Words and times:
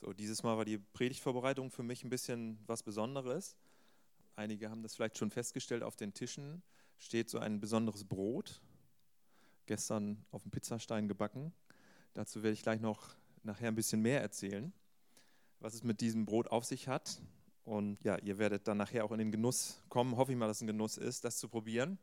So, 0.00 0.14
dieses 0.14 0.42
Mal 0.42 0.56
war 0.56 0.64
die 0.64 0.78
Predigtvorbereitung 0.78 1.70
für 1.70 1.82
mich 1.82 2.04
ein 2.04 2.08
bisschen 2.08 2.58
was 2.66 2.82
Besonderes. 2.82 3.58
Einige 4.34 4.70
haben 4.70 4.82
das 4.82 4.94
vielleicht 4.94 5.18
schon 5.18 5.30
festgestellt, 5.30 5.82
auf 5.82 5.94
den 5.94 6.14
Tischen 6.14 6.62
steht 6.96 7.28
so 7.28 7.38
ein 7.38 7.60
besonderes 7.60 8.04
Brot, 8.04 8.62
gestern 9.66 10.24
auf 10.30 10.42
dem 10.42 10.52
Pizzastein 10.52 11.06
gebacken. 11.06 11.52
Dazu 12.14 12.42
werde 12.42 12.54
ich 12.54 12.62
gleich 12.62 12.80
noch 12.80 13.14
nachher 13.42 13.68
ein 13.68 13.74
bisschen 13.74 14.00
mehr 14.00 14.22
erzählen, 14.22 14.72
was 15.58 15.74
es 15.74 15.84
mit 15.84 16.00
diesem 16.00 16.24
Brot 16.24 16.48
auf 16.48 16.64
sich 16.64 16.88
hat. 16.88 17.20
Und 17.64 18.02
ja, 18.02 18.16
ihr 18.20 18.38
werdet 18.38 18.68
dann 18.68 18.78
nachher 18.78 19.04
auch 19.04 19.12
in 19.12 19.18
den 19.18 19.30
Genuss 19.30 19.82
kommen, 19.90 20.16
hoffe 20.16 20.32
ich 20.32 20.38
mal, 20.38 20.46
dass 20.46 20.58
es 20.58 20.62
ein 20.62 20.66
Genuss 20.66 20.96
ist, 20.96 21.24
das 21.24 21.36
zu 21.36 21.46
probieren. 21.46 21.98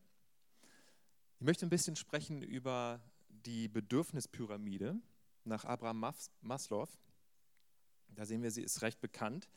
Ich 1.39 1.45
möchte 1.45 1.65
ein 1.65 1.71
bisschen 1.71 1.95
sprechen 1.95 2.43
über 2.43 3.01
die 3.27 3.67
Bedürfnispyramide 3.67 4.99
nach 5.45 5.65
Abraham 5.65 6.13
Maslow 6.41 6.87
da 8.15 8.25
sehen 8.25 8.43
wir, 8.43 8.51
sie 8.51 8.63
ist 8.63 8.81
recht 8.81 8.99
bekannt, 8.99 9.47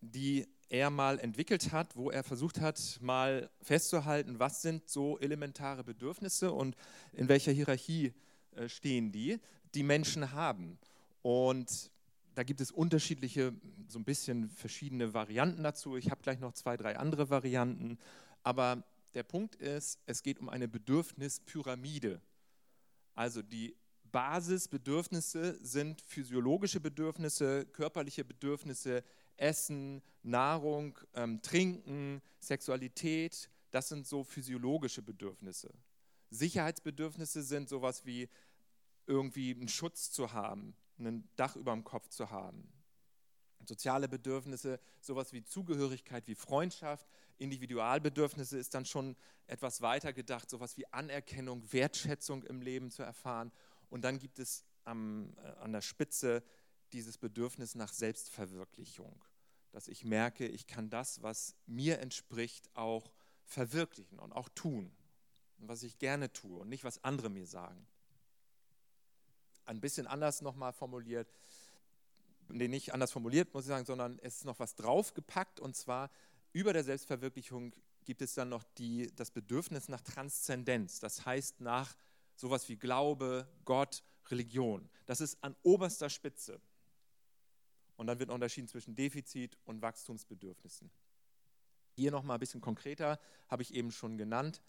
die 0.00 0.46
er 0.68 0.90
mal 0.90 1.18
entwickelt 1.18 1.72
hat, 1.72 1.96
wo 1.96 2.10
er 2.10 2.24
versucht 2.24 2.60
hat, 2.60 2.98
mal 3.00 3.50
festzuhalten, 3.60 4.38
was 4.38 4.62
sind 4.62 4.88
so 4.88 5.18
elementare 5.18 5.84
Bedürfnisse 5.84 6.52
und 6.52 6.76
in 7.12 7.28
welcher 7.28 7.52
Hierarchie 7.52 8.12
äh, 8.56 8.68
stehen 8.68 9.12
die, 9.12 9.38
die 9.74 9.82
Menschen 9.82 10.32
haben. 10.32 10.78
Und 11.22 11.90
da 12.34 12.42
gibt 12.42 12.60
es 12.60 12.70
unterschiedliche, 12.70 13.54
so 13.88 13.98
ein 13.98 14.04
bisschen 14.04 14.48
verschiedene 14.48 15.14
Varianten 15.14 15.62
dazu. 15.62 15.96
Ich 15.96 16.10
habe 16.10 16.22
gleich 16.22 16.40
noch 16.40 16.52
zwei, 16.52 16.76
drei 16.76 16.96
andere 16.96 17.30
Varianten. 17.30 17.98
Aber 18.42 18.82
der 19.14 19.22
Punkt 19.22 19.54
ist, 19.54 20.00
es 20.06 20.22
geht 20.22 20.40
um 20.40 20.48
eine 20.48 20.66
Bedürfnispyramide. 20.66 22.20
Also 23.14 23.42
die 23.42 23.76
Basisbedürfnisse 24.14 25.58
sind 25.60 26.00
physiologische 26.00 26.78
Bedürfnisse, 26.78 27.66
körperliche 27.66 28.24
Bedürfnisse, 28.24 29.02
Essen, 29.36 30.04
Nahrung, 30.22 30.96
ähm, 31.14 31.42
Trinken, 31.42 32.22
Sexualität. 32.38 33.50
Das 33.72 33.88
sind 33.88 34.06
so 34.06 34.22
physiologische 34.22 35.02
Bedürfnisse. 35.02 35.74
Sicherheitsbedürfnisse 36.30 37.42
sind 37.42 37.68
sowas 37.68 38.06
wie 38.06 38.28
irgendwie 39.08 39.52
einen 39.52 39.66
Schutz 39.66 40.12
zu 40.12 40.32
haben, 40.32 40.76
ein 41.00 41.28
Dach 41.34 41.56
über 41.56 41.72
dem 41.72 41.82
Kopf 41.82 42.08
zu 42.08 42.30
haben. 42.30 42.72
Soziale 43.66 44.08
Bedürfnisse, 44.08 44.78
sowas 45.00 45.32
wie 45.32 45.42
Zugehörigkeit, 45.42 46.28
wie 46.28 46.36
Freundschaft. 46.36 47.08
Individualbedürfnisse 47.38 48.58
ist 48.58 48.74
dann 48.74 48.84
schon 48.84 49.16
etwas 49.48 49.80
weiter 49.80 50.12
gedacht, 50.12 50.48
sowas 50.48 50.76
wie 50.76 50.86
Anerkennung, 50.92 51.72
Wertschätzung 51.72 52.44
im 52.44 52.60
Leben 52.62 52.92
zu 52.92 53.02
erfahren. 53.02 53.50
Und 53.94 54.02
dann 54.02 54.18
gibt 54.18 54.40
es 54.40 54.64
am, 54.82 55.32
äh, 55.36 55.50
an 55.60 55.70
der 55.70 55.80
Spitze 55.80 56.42
dieses 56.92 57.16
Bedürfnis 57.16 57.76
nach 57.76 57.92
Selbstverwirklichung, 57.92 59.24
dass 59.70 59.86
ich 59.86 60.04
merke, 60.04 60.48
ich 60.48 60.66
kann 60.66 60.90
das, 60.90 61.22
was 61.22 61.54
mir 61.66 62.00
entspricht, 62.00 62.68
auch 62.74 63.12
verwirklichen 63.44 64.18
und 64.18 64.32
auch 64.32 64.48
tun. 64.48 64.90
Und 65.58 65.68
was 65.68 65.84
ich 65.84 66.00
gerne 66.00 66.32
tue 66.32 66.58
und 66.58 66.70
nicht, 66.70 66.82
was 66.82 67.04
andere 67.04 67.30
mir 67.30 67.46
sagen. 67.46 67.86
Ein 69.64 69.80
bisschen 69.80 70.08
anders 70.08 70.42
nochmal 70.42 70.72
formuliert, 70.72 71.32
nee, 72.48 72.66
nicht 72.66 72.94
anders 72.94 73.12
formuliert, 73.12 73.54
muss 73.54 73.62
ich 73.62 73.68
sagen, 73.68 73.86
sondern 73.86 74.18
es 74.18 74.38
ist 74.38 74.44
noch 74.44 74.58
was 74.58 74.74
draufgepackt 74.74 75.60
und 75.60 75.76
zwar 75.76 76.10
über 76.52 76.72
der 76.72 76.82
Selbstverwirklichung 76.82 77.72
gibt 78.04 78.22
es 78.22 78.34
dann 78.34 78.48
noch 78.48 78.64
die, 78.76 79.14
das 79.14 79.30
Bedürfnis 79.30 79.88
nach 79.88 80.00
Transzendenz, 80.00 80.98
das 80.98 81.24
heißt 81.24 81.60
nach 81.60 81.94
sowas 82.36 82.68
wie 82.68 82.76
Glaube, 82.76 83.48
Gott, 83.64 84.02
Religion. 84.26 84.88
Das 85.06 85.20
ist 85.20 85.42
an 85.42 85.54
oberster 85.62 86.08
Spitze. 86.08 86.60
Und 87.96 88.06
dann 88.06 88.18
wird 88.18 88.30
unterschieden 88.30 88.68
zwischen 88.68 88.94
Defizit 88.94 89.56
und 89.64 89.82
Wachstumsbedürfnissen. 89.82 90.90
Hier 91.94 92.10
nochmal 92.10 92.38
ein 92.38 92.40
bisschen 92.40 92.60
konkreter, 92.60 93.20
habe 93.48 93.62
ich 93.62 93.72
eben 93.74 93.92
schon 93.92 94.18
genannt, 94.18 94.62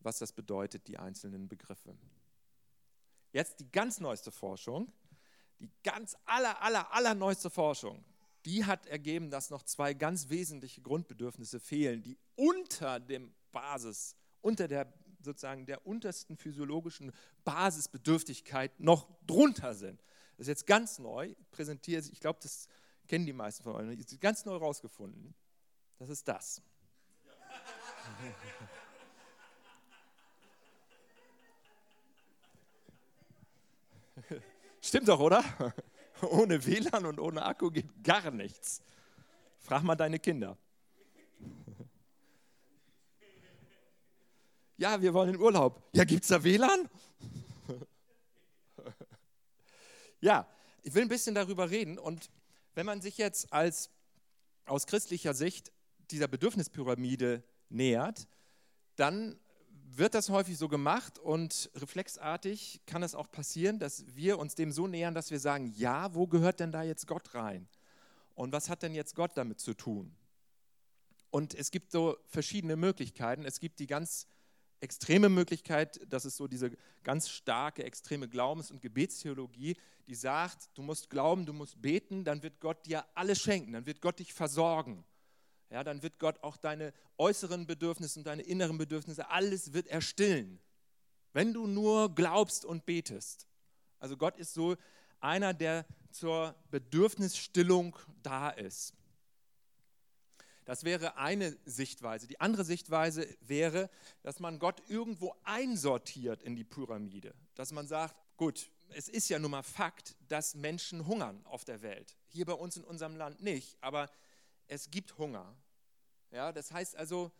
was 0.00 0.18
das 0.18 0.32
bedeutet, 0.32 0.88
die 0.88 0.98
einzelnen 0.98 1.48
Begriffe. 1.48 1.96
Jetzt 3.32 3.60
die 3.60 3.70
ganz 3.70 4.00
neueste 4.00 4.32
Forschung, 4.32 4.92
die 5.60 5.70
ganz 5.84 6.16
aller, 6.24 6.60
aller, 6.62 6.92
aller 6.92 7.14
neueste 7.14 7.50
Forschung, 7.50 8.04
die 8.44 8.64
hat 8.64 8.86
ergeben, 8.86 9.30
dass 9.30 9.50
noch 9.50 9.62
zwei 9.62 9.94
ganz 9.94 10.28
wesentliche 10.28 10.80
Grundbedürfnisse 10.80 11.60
fehlen, 11.60 12.02
die 12.02 12.18
unter 12.36 13.00
dem 13.00 13.34
Basis, 13.52 14.16
unter 14.40 14.68
der 14.68 14.92
sozusagen 15.26 15.66
der 15.66 15.86
untersten 15.86 16.38
physiologischen 16.38 17.12
Basisbedürftigkeit 17.44 18.80
noch 18.80 19.06
drunter 19.26 19.74
sind. 19.74 20.02
Das 20.36 20.44
ist 20.44 20.48
jetzt 20.48 20.66
ganz 20.66 20.98
neu, 20.98 21.34
präsentiert, 21.50 22.08
ich 22.10 22.20
glaube, 22.20 22.38
das 22.42 22.68
kennen 23.06 23.26
die 23.26 23.34
meisten 23.34 23.62
von 23.62 23.74
euch, 23.74 24.20
ganz 24.20 24.44
neu 24.44 24.56
rausgefunden. 24.56 25.34
Das 25.98 26.08
ist 26.08 26.26
das. 26.26 26.62
Stimmt 34.80 35.08
doch, 35.08 35.20
oder? 35.20 35.44
Ohne 36.22 36.64
WLAN 36.64 37.04
und 37.06 37.20
ohne 37.20 37.44
Akku 37.44 37.70
geht 37.70 38.02
gar 38.02 38.30
nichts. 38.30 38.80
Frag 39.58 39.82
mal 39.82 39.96
deine 39.96 40.18
Kinder. 40.18 40.56
Ja, 44.78 45.00
wir 45.00 45.14
wollen 45.14 45.34
in 45.34 45.40
Urlaub. 45.40 45.82
Ja, 45.94 46.04
gibt 46.04 46.22
es 46.22 46.28
da 46.28 46.44
WLAN? 46.44 46.88
ja, 50.20 50.46
ich 50.82 50.94
will 50.94 51.02
ein 51.02 51.08
bisschen 51.08 51.34
darüber 51.34 51.70
reden. 51.70 51.98
Und 51.98 52.28
wenn 52.74 52.84
man 52.84 53.00
sich 53.00 53.16
jetzt 53.16 53.52
als 53.54 53.90
aus 54.66 54.86
christlicher 54.86 55.32
Sicht 55.32 55.72
dieser 56.10 56.28
Bedürfnispyramide 56.28 57.42
nähert, 57.70 58.28
dann 58.96 59.40
wird 59.88 60.14
das 60.14 60.28
häufig 60.28 60.58
so 60.58 60.68
gemacht 60.68 61.18
und 61.18 61.70
reflexartig 61.74 62.82
kann 62.84 63.02
es 63.02 63.14
auch 63.14 63.30
passieren, 63.30 63.78
dass 63.78 64.04
wir 64.14 64.38
uns 64.38 64.56
dem 64.56 64.72
so 64.72 64.86
nähern, 64.86 65.14
dass 65.14 65.30
wir 65.30 65.40
sagen, 65.40 65.72
ja, 65.74 66.12
wo 66.14 66.26
gehört 66.26 66.60
denn 66.60 66.70
da 66.70 66.82
jetzt 66.82 67.06
Gott 67.06 67.34
rein? 67.34 67.66
Und 68.34 68.52
was 68.52 68.68
hat 68.68 68.82
denn 68.82 68.94
jetzt 68.94 69.14
Gott 69.14 69.32
damit 69.36 69.58
zu 69.58 69.72
tun? 69.72 70.14
Und 71.30 71.54
es 71.54 71.70
gibt 71.70 71.90
so 71.90 72.18
verschiedene 72.26 72.76
Möglichkeiten. 72.76 73.46
Es 73.46 73.58
gibt 73.58 73.78
die 73.78 73.86
ganz 73.86 74.26
extreme 74.80 75.28
Möglichkeit, 75.28 76.00
das 76.08 76.24
ist 76.24 76.36
so 76.36 76.46
diese 76.46 76.70
ganz 77.02 77.28
starke, 77.28 77.84
extreme 77.84 78.28
Glaubens- 78.28 78.70
und 78.70 78.82
Gebetstheologie, 78.82 79.76
die 80.06 80.14
sagt, 80.14 80.70
du 80.74 80.82
musst 80.82 81.10
glauben, 81.10 81.46
du 81.46 81.52
musst 81.52 81.80
beten, 81.80 82.24
dann 82.24 82.42
wird 82.42 82.60
Gott 82.60 82.86
dir 82.86 83.04
alles 83.14 83.40
schenken, 83.40 83.72
dann 83.72 83.86
wird 83.86 84.00
Gott 84.00 84.18
dich 84.18 84.32
versorgen. 84.32 85.04
Ja, 85.70 85.82
dann 85.82 86.02
wird 86.02 86.18
Gott 86.18 86.42
auch 86.42 86.56
deine 86.56 86.92
äußeren 87.18 87.66
Bedürfnisse 87.66 88.20
und 88.20 88.26
deine 88.26 88.42
inneren 88.42 88.78
Bedürfnisse, 88.78 89.28
alles 89.30 89.72
wird 89.72 89.88
erstillen. 89.88 90.60
Wenn 91.32 91.52
du 91.52 91.66
nur 91.66 92.14
glaubst 92.14 92.64
und 92.64 92.86
betest. 92.86 93.46
Also 93.98 94.16
Gott 94.16 94.36
ist 94.36 94.54
so 94.54 94.76
einer, 95.20 95.54
der 95.54 95.84
zur 96.10 96.54
Bedürfnisstillung 96.70 97.96
da 98.22 98.50
ist. 98.50 98.94
Das 100.66 100.82
wäre 100.82 101.16
eine 101.16 101.56
Sichtweise. 101.64 102.26
Die 102.26 102.40
andere 102.40 102.64
Sichtweise 102.64 103.26
wäre, 103.40 103.88
dass 104.22 104.40
man 104.40 104.58
Gott 104.58 104.82
irgendwo 104.88 105.34
einsortiert 105.44 106.42
in 106.42 106.56
die 106.56 106.64
Pyramide. 106.64 107.34
Dass 107.54 107.70
man 107.70 107.86
sagt, 107.86 108.16
gut, 108.36 108.68
es 108.90 109.08
ist 109.08 109.28
ja 109.28 109.38
nun 109.38 109.52
mal 109.52 109.62
Fakt, 109.62 110.16
dass 110.28 110.56
Menschen 110.56 111.06
hungern 111.06 111.40
auf 111.46 111.64
der 111.64 111.82
Welt. 111.82 112.16
Hier 112.28 112.46
bei 112.46 112.52
uns 112.52 112.76
in 112.76 112.82
unserem 112.82 113.14
Land 113.16 113.40
nicht, 113.40 113.78
aber 113.80 114.10
es 114.66 114.90
gibt 114.90 115.16
Hunger. 115.18 115.56
Ja, 116.32 116.50
das 116.52 116.72
heißt 116.72 116.96
also, 116.96 117.30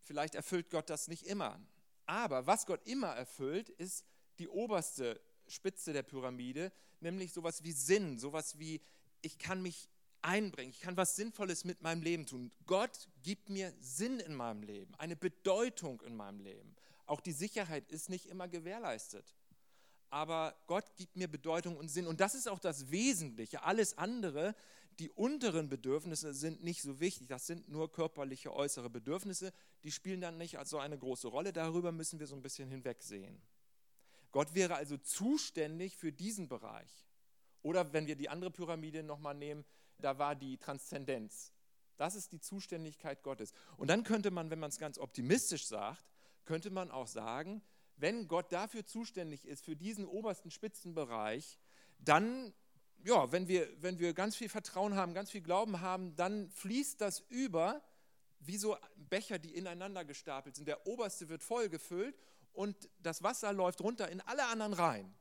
vielleicht 0.00 0.34
erfüllt 0.34 0.68
Gott 0.70 0.90
das 0.90 1.06
nicht 1.06 1.22
immer. 1.22 1.60
Aber 2.04 2.48
was 2.48 2.66
Gott 2.66 2.84
immer 2.84 3.14
erfüllt, 3.14 3.68
ist 3.68 4.04
die 4.40 4.48
oberste 4.48 5.20
Spitze 5.46 5.92
der 5.92 6.02
Pyramide, 6.02 6.72
nämlich 6.98 7.32
sowas 7.32 7.62
wie 7.62 7.72
Sinn, 7.72 8.18
sowas 8.18 8.58
wie, 8.58 8.80
ich 9.22 9.38
kann 9.38 9.62
mich 9.62 9.88
einbringen. 10.26 10.72
Ich 10.72 10.80
kann 10.80 10.96
was 10.96 11.16
Sinnvolles 11.16 11.64
mit 11.64 11.82
meinem 11.82 12.02
Leben 12.02 12.26
tun. 12.26 12.50
Gott 12.66 13.08
gibt 13.22 13.48
mir 13.48 13.72
Sinn 13.80 14.20
in 14.20 14.34
meinem 14.34 14.62
Leben, 14.62 14.94
eine 14.96 15.16
Bedeutung 15.16 16.00
in 16.02 16.16
meinem 16.16 16.40
Leben. 16.40 16.74
Auch 17.06 17.20
die 17.20 17.32
Sicherheit 17.32 17.88
ist 17.90 18.10
nicht 18.10 18.26
immer 18.26 18.48
gewährleistet. 18.48 19.34
Aber 20.10 20.56
Gott 20.66 20.96
gibt 20.96 21.16
mir 21.16 21.28
Bedeutung 21.28 21.76
und 21.76 21.88
Sinn. 21.88 22.06
Und 22.06 22.20
das 22.20 22.34
ist 22.34 22.48
auch 22.48 22.58
das 22.58 22.90
Wesentliche. 22.90 23.62
Alles 23.62 23.98
andere, 23.98 24.54
die 24.98 25.10
unteren 25.10 25.68
Bedürfnisse 25.68 26.34
sind 26.34 26.64
nicht 26.64 26.82
so 26.82 27.00
wichtig. 27.00 27.28
Das 27.28 27.46
sind 27.46 27.68
nur 27.68 27.92
körperliche, 27.92 28.52
äußere 28.52 28.90
Bedürfnisse. 28.90 29.52
Die 29.84 29.92
spielen 29.92 30.20
dann 30.20 30.38
nicht 30.38 30.58
so 30.64 30.78
eine 30.78 30.98
große 30.98 31.28
Rolle. 31.28 31.52
Darüber 31.52 31.92
müssen 31.92 32.18
wir 32.18 32.26
so 32.26 32.34
ein 32.34 32.42
bisschen 32.42 32.68
hinwegsehen. 32.68 33.40
Gott 34.32 34.54
wäre 34.54 34.74
also 34.74 34.96
zuständig 34.96 35.96
für 35.96 36.12
diesen 36.12 36.48
Bereich. 36.48 37.06
Oder 37.62 37.92
wenn 37.92 38.06
wir 38.06 38.16
die 38.16 38.28
andere 38.28 38.50
Pyramide 38.50 39.02
nochmal 39.02 39.34
nehmen, 39.34 39.64
da 39.98 40.18
war 40.18 40.34
die 40.34 40.58
Transzendenz. 40.58 41.52
Das 41.96 42.14
ist 42.14 42.32
die 42.32 42.40
Zuständigkeit 42.40 43.22
Gottes. 43.22 43.52
Und 43.76 43.88
dann 43.88 44.04
könnte 44.04 44.30
man, 44.30 44.50
wenn 44.50 44.58
man 44.58 44.70
es 44.70 44.78
ganz 44.78 44.98
optimistisch 44.98 45.66
sagt, 45.66 46.04
könnte 46.44 46.70
man 46.70 46.90
auch 46.90 47.06
sagen, 47.06 47.62
wenn 47.96 48.28
Gott 48.28 48.52
dafür 48.52 48.84
zuständig 48.84 49.46
ist, 49.46 49.64
für 49.64 49.76
diesen 49.76 50.04
obersten 50.04 50.50
Spitzenbereich, 50.50 51.58
dann 51.98 52.52
ja, 53.04 53.30
wenn 53.30 53.46
wir, 53.48 53.68
wenn 53.82 53.98
wir 53.98 54.14
ganz 54.14 54.36
viel 54.36 54.48
Vertrauen 54.48 54.96
haben, 54.96 55.14
ganz 55.14 55.30
viel 55.30 55.40
Glauben 55.40 55.80
haben, 55.80 56.16
dann 56.16 56.50
fließt 56.50 57.00
das 57.00 57.20
über 57.28 57.82
wie 58.40 58.56
so 58.56 58.76
Becher, 58.96 59.38
die 59.38 59.54
ineinander 59.54 60.04
gestapelt 60.04 60.56
sind. 60.56 60.66
Der 60.66 60.86
oberste 60.86 61.28
wird 61.28 61.42
voll 61.42 61.68
gefüllt 61.68 62.18
und 62.52 62.88
das 62.98 63.22
Wasser 63.22 63.52
läuft 63.52 63.80
runter 63.80 64.08
in 64.08 64.20
alle 64.22 64.46
anderen 64.46 64.72
rein. 64.72 65.14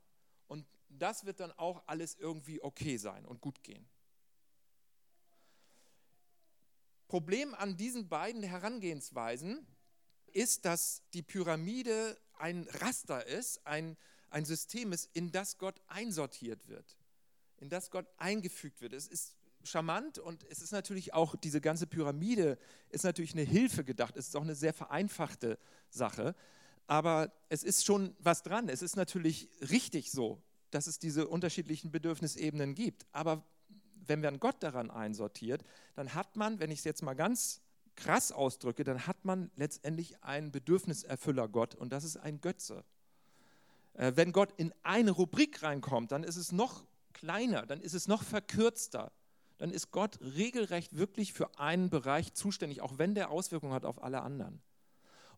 Und 0.48 0.66
das 0.90 1.26
wird 1.26 1.40
dann 1.40 1.52
auch 1.54 1.84
alles 1.88 2.16
irgendwie 2.16 2.62
okay 2.62 2.98
sein 2.98 3.26
und 3.26 3.42
gut 3.42 3.64
gehen. 3.64 3.88
Problem 7.08 7.54
an 7.54 7.78
diesen 7.78 8.10
beiden 8.10 8.44
Herangehensweisen 8.44 9.66
ist, 10.32 10.66
dass 10.66 11.04
die 11.14 11.22
Pyramide 11.22 12.18
ein 12.34 12.68
Raster 12.70 13.26
ist, 13.26 13.66
ein, 13.66 13.98
ein 14.30 14.46
System 14.46 14.92
ist, 14.92 15.10
in 15.14 15.32
das 15.32 15.58
Gott 15.58 15.82
einsortiert 15.88 16.68
wird, 16.68 16.98
in 17.58 17.70
das 17.70 17.90
Gott 17.90 18.08
eingefügt 18.18 18.82
wird. 18.82 18.94
Es 18.94 19.08
ist 19.08 19.36
charmant 19.64 20.20
und 20.20 20.44
es 20.50 20.62
ist 20.62 20.72
natürlich 20.72 21.14
auch, 21.14 21.36
diese 21.36 21.62
ganze 21.62 21.88
Pyramide 21.88 22.58
ist 22.90 23.04
natürlich 23.04 23.34
eine 23.34 23.44
Hilfe 23.44 23.84
gedacht. 23.84 24.18
Es 24.18 24.28
ist 24.28 24.36
auch 24.36 24.42
eine 24.42 24.56
sehr 24.56 24.74
vereinfachte 24.74 25.58
Sache. 25.90 26.36
Aber 26.88 27.32
es 27.50 27.64
ist 27.64 27.86
schon 27.86 28.16
was 28.20 28.44
dran. 28.44 28.70
Es 28.70 28.82
ist 28.82 28.96
natürlich 28.96 29.50
richtig 29.62 30.12
so, 30.12 30.42
dass 30.70 30.88
es 30.88 31.00
diese 31.00 31.28
unterschiedlichen 31.28 31.92
Bedürfnisebenen 31.92 32.76
gibt. 32.76 33.06
Aber 33.12 33.44
wenn 34.08 34.22
man 34.22 34.40
Gott 34.40 34.62
daran 34.62 34.92
einsortiert, 34.92 35.64
dann 35.96 36.14
hat 36.14 36.36
man, 36.36 36.60
wenn 36.60 36.72
ich 36.72 36.80
es 36.80 36.86
jetzt 36.86 37.02
mal 37.02 37.14
ganz 37.14 37.62
krass 37.96 38.32
ausdrücke, 38.32 38.84
dann 38.84 39.08
hat 39.08 39.24
man 39.24 39.52
letztendlich 39.56 40.22
einen 40.24 40.52
Bedürfniserfüller 40.52 41.48
Gott 41.48 41.76
und 41.76 41.92
das 41.92 42.04
ist 42.04 42.18
ein 42.18 42.42
Götze. 42.42 42.84
Äh, 43.94 44.14
wenn 44.16 44.32
Gott 44.32 44.54
in 44.58 44.74
eine 44.84 45.12
Rubrik 45.12 45.64
reinkommt, 45.64 46.12
dann 46.12 46.24
ist 46.24 46.36
es 46.36 46.52
noch 46.52 46.86
kleiner, 47.14 47.66
dann 47.66 47.80
ist 47.80 47.94
es 47.94 48.08
noch 48.08 48.24
verkürzter 48.24 49.12
dann 49.58 49.72
ist 49.72 49.92
Gott 49.92 50.20
regelrecht 50.22 50.98
wirklich 50.98 51.34
für 51.34 51.60
einen 51.60 51.90
Bereich 51.90 52.34
zuständig, 52.34 52.82
auch 52.82 52.98
wenn 52.98 53.16
der 53.16 53.32
Auswirkungen 53.32 53.74
hat 53.74 53.86
auf 53.86 54.04
alle 54.04 54.22
anderen. 54.22 54.62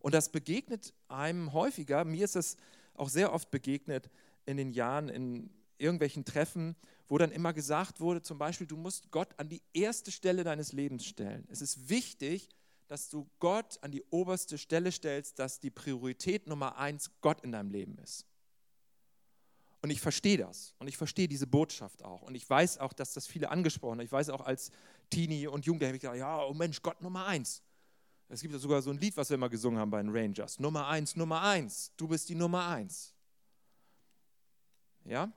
Und 0.00 0.14
das 0.14 0.30
begegnet 0.30 0.92
einem 1.08 1.52
häufiger. 1.52 2.04
Mir 2.04 2.24
ist 2.24 2.36
es 2.36 2.56
auch 2.94 3.08
sehr 3.08 3.32
oft 3.32 3.50
begegnet 3.50 4.10
in 4.46 4.56
den 4.56 4.70
Jahren, 4.70 5.08
in 5.08 5.50
irgendwelchen 5.76 6.24
Treffen, 6.24 6.76
wo 7.08 7.18
dann 7.18 7.32
immer 7.32 7.52
gesagt 7.52 8.00
wurde, 8.00 8.22
zum 8.22 8.38
Beispiel, 8.38 8.66
du 8.66 8.76
musst 8.76 9.10
Gott 9.10 9.28
an 9.38 9.48
die 9.48 9.62
erste 9.72 10.12
Stelle 10.12 10.44
deines 10.44 10.72
Lebens 10.72 11.04
stellen. 11.04 11.46
Es 11.50 11.62
ist 11.62 11.88
wichtig, 11.88 12.48
dass 12.86 13.08
du 13.08 13.28
Gott 13.38 13.78
an 13.82 13.90
die 13.90 14.02
oberste 14.10 14.58
Stelle 14.58 14.92
stellst, 14.92 15.38
dass 15.38 15.60
die 15.60 15.70
Priorität 15.70 16.46
Nummer 16.46 16.76
eins 16.78 17.10
Gott 17.20 17.42
in 17.42 17.52
deinem 17.52 17.70
Leben 17.70 17.98
ist. 17.98 18.26
Und 19.80 19.90
ich 19.90 20.00
verstehe 20.00 20.36
das 20.36 20.74
und 20.78 20.88
ich 20.88 20.96
verstehe 20.96 21.28
diese 21.28 21.46
Botschaft 21.46 22.04
auch. 22.04 22.22
Und 22.22 22.34
ich 22.34 22.48
weiß 22.48 22.78
auch, 22.78 22.92
dass 22.92 23.12
das 23.12 23.26
viele 23.26 23.50
angesprochen 23.50 23.98
haben. 23.98 24.04
Ich 24.04 24.12
weiß 24.12 24.30
auch 24.30 24.40
als 24.40 24.70
Teenie 25.08 25.46
und 25.46 25.64
Jugendlicher 25.66 25.88
habe 25.88 25.96
ich 25.96 26.02
gesagt, 26.02 26.18
ja, 26.18 26.44
oh 26.44 26.52
Mensch, 26.52 26.82
Gott 26.82 27.00
Nummer 27.00 27.26
eins. 27.26 27.62
Es 28.28 28.42
gibt 28.42 28.52
ja 28.52 28.58
sogar 28.58 28.82
so 28.82 28.90
ein 28.90 28.98
Lied, 28.98 29.16
was 29.16 29.30
wir 29.30 29.36
immer 29.36 29.48
gesungen 29.48 29.78
haben 29.78 29.90
bei 29.90 30.02
den 30.02 30.14
Rangers. 30.14 30.58
Nummer 30.58 30.88
eins, 30.88 31.16
Nummer 31.16 31.42
eins. 31.42 31.92
Du 31.96 32.08
bist 32.08 32.28
die 32.28 32.34
Nummer 32.34 32.66
eins. 32.66 33.14
Ja? 35.04 35.32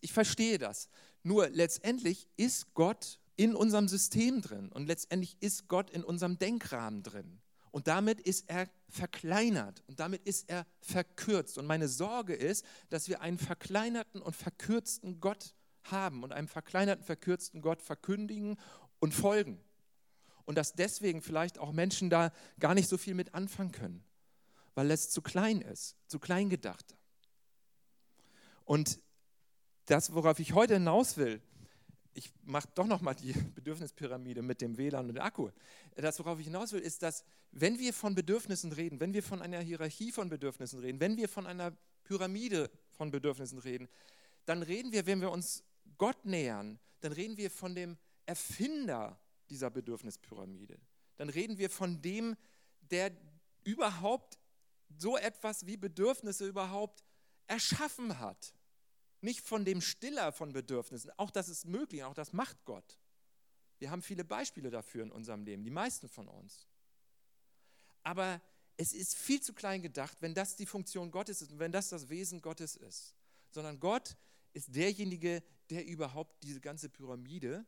Ich 0.00 0.12
verstehe 0.12 0.58
das. 0.58 0.88
Nur 1.22 1.48
letztendlich 1.50 2.28
ist 2.36 2.74
Gott 2.74 3.18
in 3.36 3.54
unserem 3.54 3.88
System 3.88 4.42
drin 4.42 4.70
und 4.70 4.86
letztendlich 4.86 5.36
ist 5.40 5.68
Gott 5.68 5.90
in 5.90 6.02
unserem 6.04 6.38
Denkrahmen 6.38 7.02
drin. 7.02 7.40
Und 7.70 7.86
damit 7.86 8.20
ist 8.20 8.48
er 8.48 8.68
verkleinert 8.88 9.82
und 9.86 10.00
damit 10.00 10.24
ist 10.24 10.48
er 10.48 10.66
verkürzt. 10.80 11.58
Und 11.58 11.66
meine 11.66 11.88
Sorge 11.88 12.34
ist, 12.34 12.64
dass 12.88 13.08
wir 13.08 13.20
einen 13.20 13.38
verkleinerten 13.38 14.22
und 14.22 14.34
verkürzten 14.34 15.20
Gott 15.20 15.54
haben 15.84 16.22
und 16.22 16.32
einem 16.32 16.48
verkleinerten, 16.48 17.04
verkürzten 17.04 17.60
Gott 17.60 17.82
verkündigen 17.82 18.56
und 18.98 19.14
folgen. 19.14 19.60
Und 20.44 20.56
dass 20.56 20.72
deswegen 20.72 21.20
vielleicht 21.22 21.58
auch 21.58 21.72
Menschen 21.72 22.10
da 22.10 22.32
gar 22.58 22.74
nicht 22.74 22.88
so 22.88 22.96
viel 22.96 23.14
mit 23.14 23.34
anfangen 23.34 23.72
können, 23.72 24.04
weil 24.74 24.90
es 24.90 25.10
zu 25.10 25.20
klein 25.20 25.60
ist, 25.60 25.96
zu 26.06 26.18
klein 26.18 26.48
gedacht. 26.48 26.96
Und 28.64 28.98
das, 29.88 30.12
worauf 30.12 30.38
ich 30.38 30.52
heute 30.52 30.74
hinaus 30.74 31.16
will, 31.16 31.40
ich 32.12 32.30
mache 32.42 32.68
doch 32.74 32.86
nochmal 32.86 33.14
die 33.14 33.32
Bedürfnispyramide 33.54 34.42
mit 34.42 34.60
dem 34.60 34.76
WLAN 34.76 35.08
und 35.08 35.14
dem 35.14 35.22
Akku. 35.22 35.50
Das, 35.96 36.18
worauf 36.18 36.38
ich 36.38 36.46
hinaus 36.46 36.72
will, 36.72 36.80
ist, 36.80 37.02
dass 37.02 37.24
wenn 37.52 37.78
wir 37.78 37.94
von 37.94 38.14
Bedürfnissen 38.14 38.72
reden, 38.72 39.00
wenn 39.00 39.14
wir 39.14 39.22
von 39.22 39.40
einer 39.40 39.60
Hierarchie 39.60 40.12
von 40.12 40.28
Bedürfnissen 40.28 40.80
reden, 40.80 41.00
wenn 41.00 41.16
wir 41.16 41.28
von 41.28 41.46
einer 41.46 41.72
Pyramide 42.04 42.70
von 42.90 43.10
Bedürfnissen 43.10 43.58
reden, 43.58 43.88
dann 44.44 44.62
reden 44.62 44.92
wir, 44.92 45.06
wenn 45.06 45.20
wir 45.20 45.30
uns 45.30 45.62
Gott 45.96 46.24
nähern, 46.24 46.78
dann 47.00 47.12
reden 47.12 47.36
wir 47.36 47.50
von 47.50 47.74
dem 47.74 47.96
Erfinder 48.26 49.18
dieser 49.48 49.70
Bedürfnispyramide. 49.70 50.78
Dann 51.16 51.30
reden 51.30 51.56
wir 51.56 51.70
von 51.70 52.02
dem, 52.02 52.36
der 52.90 53.12
überhaupt 53.64 54.38
so 54.98 55.16
etwas 55.16 55.66
wie 55.66 55.76
Bedürfnisse 55.76 56.46
überhaupt 56.46 57.04
erschaffen 57.46 58.18
hat. 58.18 58.52
Nicht 59.20 59.40
von 59.40 59.64
dem 59.64 59.80
Stiller 59.80 60.32
von 60.32 60.52
Bedürfnissen. 60.52 61.10
Auch 61.16 61.30
das 61.30 61.48
ist 61.48 61.66
möglich, 61.66 62.04
auch 62.04 62.14
das 62.14 62.32
macht 62.32 62.64
Gott. 62.64 62.98
Wir 63.78 63.90
haben 63.90 64.02
viele 64.02 64.24
Beispiele 64.24 64.70
dafür 64.70 65.04
in 65.04 65.12
unserem 65.12 65.44
Leben, 65.44 65.64
die 65.64 65.70
meisten 65.70 66.08
von 66.08 66.28
uns. 66.28 66.68
Aber 68.02 68.40
es 68.76 68.92
ist 68.92 69.16
viel 69.16 69.40
zu 69.40 69.52
klein 69.52 69.82
gedacht, 69.82 70.16
wenn 70.20 70.34
das 70.34 70.56
die 70.56 70.66
Funktion 70.66 71.10
Gottes 71.10 71.42
ist 71.42 71.52
und 71.52 71.58
wenn 71.58 71.72
das 71.72 71.88
das 71.88 72.08
Wesen 72.08 72.40
Gottes 72.40 72.76
ist. 72.76 73.14
Sondern 73.50 73.80
Gott 73.80 74.16
ist 74.52 74.74
derjenige, 74.74 75.42
der 75.70 75.86
überhaupt 75.86 76.42
diese 76.42 76.60
ganze 76.60 76.88
Pyramide 76.88 77.66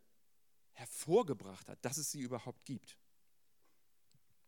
hervorgebracht 0.73 1.69
hat, 1.69 1.85
dass 1.85 1.99
es 1.99 2.11
sie 2.11 2.20
überhaupt 2.20 2.64
gibt. 2.64 2.97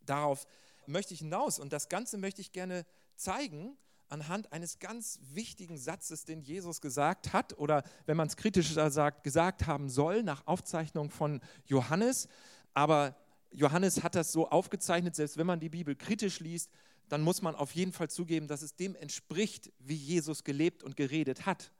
Darauf 0.01 0.45
möchte 0.85 1.13
ich 1.13 1.19
hinaus 1.19 1.59
und 1.59 1.71
das 1.71 1.89
Ganze 1.89 2.17
möchte 2.17 2.41
ich 2.41 2.51
gerne 2.51 2.85
zeigen 3.15 3.77
anhand 4.09 4.51
eines 4.51 4.79
ganz 4.79 5.19
wichtigen 5.33 5.77
Satzes, 5.77 6.25
den 6.25 6.41
Jesus 6.41 6.81
gesagt 6.81 7.33
hat 7.33 7.57
oder 7.57 7.83
wenn 8.05 8.17
man 8.17 8.27
es 8.27 8.37
kritischer 8.37 8.91
sagt, 8.91 9.23
gesagt 9.23 9.65
haben 9.67 9.89
soll 9.89 10.23
nach 10.23 10.45
Aufzeichnung 10.47 11.09
von 11.09 11.41
Johannes. 11.65 12.27
Aber 12.73 13.15
Johannes 13.51 14.03
hat 14.03 14.15
das 14.15 14.31
so 14.31 14.49
aufgezeichnet, 14.49 15.15
selbst 15.15 15.37
wenn 15.37 15.47
man 15.47 15.59
die 15.59 15.69
Bibel 15.69 15.95
kritisch 15.95 16.39
liest, 16.39 16.69
dann 17.09 17.21
muss 17.21 17.41
man 17.41 17.55
auf 17.55 17.75
jeden 17.75 17.91
Fall 17.91 18.09
zugeben, 18.09 18.47
dass 18.47 18.61
es 18.61 18.75
dem 18.75 18.95
entspricht, 18.95 19.71
wie 19.79 19.95
Jesus 19.95 20.43
gelebt 20.43 20.83
und 20.83 20.95
geredet 20.95 21.45
hat. 21.45 21.71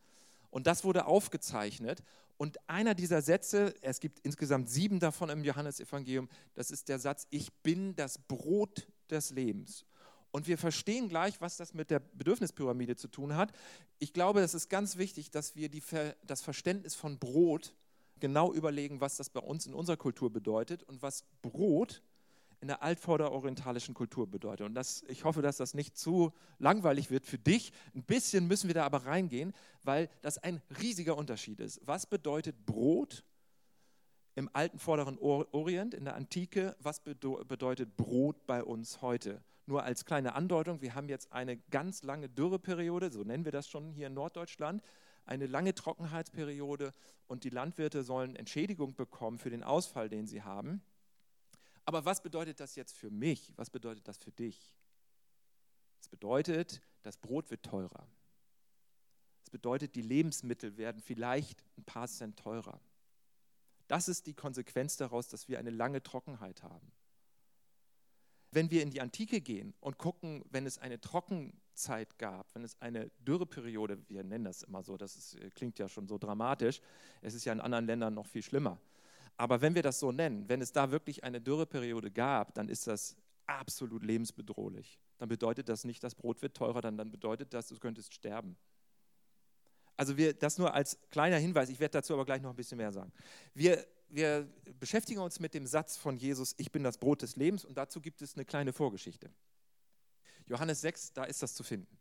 Und 0.49 0.67
das 0.67 0.83
wurde 0.83 1.05
aufgezeichnet. 1.05 2.03
Und 2.37 2.57
einer 2.69 2.93
dieser 2.93 3.21
Sätze, 3.21 3.73
es 3.81 3.99
gibt 3.99 4.19
insgesamt 4.19 4.69
sieben 4.69 4.99
davon 4.99 5.29
im 5.29 5.43
Johannesevangelium, 5.43 6.29
das 6.53 6.71
ist 6.71 6.89
der 6.89 6.99
Satz, 6.99 7.25
ich 7.29 7.51
bin 7.63 7.95
das 7.95 8.17
Brot 8.17 8.87
des 9.09 9.31
Lebens. 9.31 9.85
Und 10.33 10.47
wir 10.47 10.57
verstehen 10.57 11.09
gleich, 11.09 11.41
was 11.41 11.57
das 11.57 11.75
mit 11.75 11.91
der 11.91 11.99
Bedürfnispyramide 11.99 12.95
zu 12.95 13.07
tun 13.07 13.35
hat. 13.35 13.51
Ich 13.99 14.13
glaube, 14.13 14.41
es 14.41 14.55
ist 14.55 14.67
ganz 14.67 14.97
wichtig, 14.97 15.29
dass 15.29 15.55
wir 15.55 15.69
die, 15.69 15.83
das 16.25 16.41
Verständnis 16.41 16.95
von 16.95 17.19
Brot 17.19 17.75
genau 18.19 18.51
überlegen, 18.51 18.99
was 18.99 19.15
das 19.15 19.29
bei 19.29 19.41
uns 19.41 19.67
in 19.67 19.75
unserer 19.75 19.95
Kultur 19.95 20.33
bedeutet 20.33 20.81
und 20.81 21.03
was 21.03 21.23
Brot 21.43 22.01
in 22.61 22.67
der 22.67 22.81
altvorderorientalischen 22.81 23.93
Kultur 23.93 24.25
bedeutet. 24.25 24.65
Und 24.65 24.73
das, 24.73 25.03
ich 25.07 25.23
hoffe, 25.23 25.43
dass 25.43 25.57
das 25.57 25.75
nicht 25.75 25.97
zu 25.97 26.33
langweilig 26.57 27.11
wird 27.11 27.27
für 27.27 27.37
dich. 27.37 27.71
Ein 27.93 28.03
bisschen 28.03 28.47
müssen 28.47 28.67
wir 28.67 28.73
da 28.73 28.85
aber 28.85 29.05
reingehen, 29.05 29.53
weil 29.83 30.09
das 30.23 30.39
ein 30.39 30.63
riesiger 30.81 31.15
Unterschied 31.15 31.59
ist. 31.59 31.79
Was 31.85 32.07
bedeutet 32.07 32.65
Brot 32.65 33.23
im 34.33 34.49
alten 34.53 34.79
vorderen 34.79 35.19
Orient, 35.19 35.93
in 35.93 36.05
der 36.05 36.15
Antike? 36.15 36.75
Was 36.79 37.01
bedeutet 37.01 37.95
Brot 37.97 38.47
bei 38.47 38.63
uns 38.63 39.03
heute? 39.03 39.43
Nur 39.65 39.83
als 39.83 40.05
kleine 40.05 40.35
Andeutung, 40.35 40.81
wir 40.81 40.93
haben 40.93 41.07
jetzt 41.07 41.31
eine 41.31 41.57
ganz 41.57 42.03
lange 42.03 42.27
Dürreperiode, 42.29 43.11
so 43.11 43.23
nennen 43.23 43.45
wir 43.45 43.51
das 43.51 43.67
schon 43.67 43.91
hier 43.91 44.07
in 44.07 44.13
Norddeutschland, 44.13 44.83
eine 45.25 45.45
lange 45.45 45.73
Trockenheitsperiode 45.73 46.93
und 47.27 47.45
die 47.45 47.49
Landwirte 47.49 48.03
sollen 48.03 48.35
Entschädigung 48.35 48.95
bekommen 48.95 49.39
für 49.39 49.49
den 49.49 49.63
Ausfall, 49.63 50.09
den 50.09 50.27
sie 50.27 50.43
haben. 50.43 50.81
Aber 51.85 52.05
was 52.05 52.21
bedeutet 52.21 52.59
das 52.59 52.75
jetzt 52.75 52.97
für 52.97 53.09
mich? 53.09 53.53
Was 53.55 53.69
bedeutet 53.69 54.07
das 54.07 54.17
für 54.17 54.31
dich? 54.31 54.75
Es 55.99 56.09
bedeutet, 56.09 56.81
das 57.01 57.17
Brot 57.17 57.49
wird 57.49 57.63
teurer. 57.63 58.07
Es 59.43 59.49
bedeutet, 59.49 59.95
die 59.95 60.01
Lebensmittel 60.01 60.77
werden 60.77 61.01
vielleicht 61.01 61.63
ein 61.77 61.83
paar 61.83 62.07
Cent 62.07 62.37
teurer. 62.37 62.81
Das 63.87 64.07
ist 64.07 64.27
die 64.27 64.33
Konsequenz 64.33 64.97
daraus, 64.97 65.27
dass 65.29 65.47
wir 65.47 65.59
eine 65.59 65.69
lange 65.69 66.01
Trockenheit 66.03 66.63
haben. 66.63 66.91
Wenn 68.53 68.69
wir 68.69 68.83
in 68.83 68.89
die 68.89 69.01
Antike 69.01 69.41
gehen 69.41 69.73
und 69.79 69.97
gucken, 69.97 70.43
wenn 70.51 70.65
es 70.65 70.77
eine 70.77 71.01
Trockenzeit 71.01 72.17
gab, 72.19 72.47
wenn 72.53 72.63
es 72.63 72.79
eine 72.81 73.09
Dürreperiode, 73.19 73.97
wir 74.07 74.23
nennen 74.23 74.45
das 74.45 74.63
immer 74.63 74.83
so, 74.83 74.97
das 74.97 75.15
ist, 75.15 75.35
äh, 75.35 75.49
klingt 75.49 75.79
ja 75.79 75.89
schon 75.89 76.07
so 76.07 76.17
dramatisch, 76.17 76.81
es 77.21 77.33
ist 77.33 77.45
ja 77.45 77.53
in 77.53 77.61
anderen 77.61 77.85
Ländern 77.85 78.13
noch 78.13 78.27
viel 78.27 78.43
schlimmer. 78.43 78.79
Aber 79.37 79.61
wenn 79.61 79.75
wir 79.75 79.81
das 79.81 79.99
so 79.99 80.11
nennen, 80.11 80.47
wenn 80.47 80.61
es 80.61 80.71
da 80.71 80.91
wirklich 80.91 81.23
eine 81.23 81.41
Dürreperiode 81.41 82.11
gab, 82.11 82.53
dann 82.53 82.69
ist 82.69 82.87
das 82.87 83.15
absolut 83.47 84.03
lebensbedrohlich. 84.03 84.99
Dann 85.17 85.29
bedeutet 85.29 85.69
das 85.69 85.83
nicht, 85.83 86.03
das 86.03 86.15
Brot 86.15 86.41
wird 86.41 86.55
teurer, 86.55 86.81
dann, 86.81 86.97
bedeutet 87.11 87.53
das, 87.53 87.67
du 87.67 87.77
könntest 87.77 88.13
sterben. 88.13 88.55
Also 89.95 90.17
wir, 90.17 90.33
das 90.33 90.57
nur 90.57 90.73
als 90.73 90.97
kleiner 91.09 91.37
Hinweis, 91.37 91.69
ich 91.69 91.79
werde 91.79 91.93
dazu 91.93 92.13
aber 92.13 92.25
gleich 92.25 92.41
noch 92.41 92.49
ein 92.49 92.55
bisschen 92.55 92.77
mehr 92.77 92.91
sagen. 92.91 93.11
Wir, 93.53 93.85
wir 94.13 94.47
beschäftigen 94.79 95.19
uns 95.21 95.39
mit 95.39 95.53
dem 95.53 95.65
Satz 95.65 95.97
von 95.97 96.17
Jesus, 96.17 96.53
ich 96.57 96.71
bin 96.71 96.83
das 96.83 96.99
Brot 96.99 97.23
des 97.23 97.35
Lebens 97.35 97.65
und 97.65 97.77
dazu 97.77 97.99
gibt 97.99 98.21
es 98.21 98.35
eine 98.35 98.45
kleine 98.45 98.71
Vorgeschichte. 98.71 99.33
Johannes 100.45 100.81
6, 100.81 101.13
da 101.13 101.23
ist 101.23 101.41
das 101.41 101.55
zu 101.55 101.63
finden. 101.63 101.97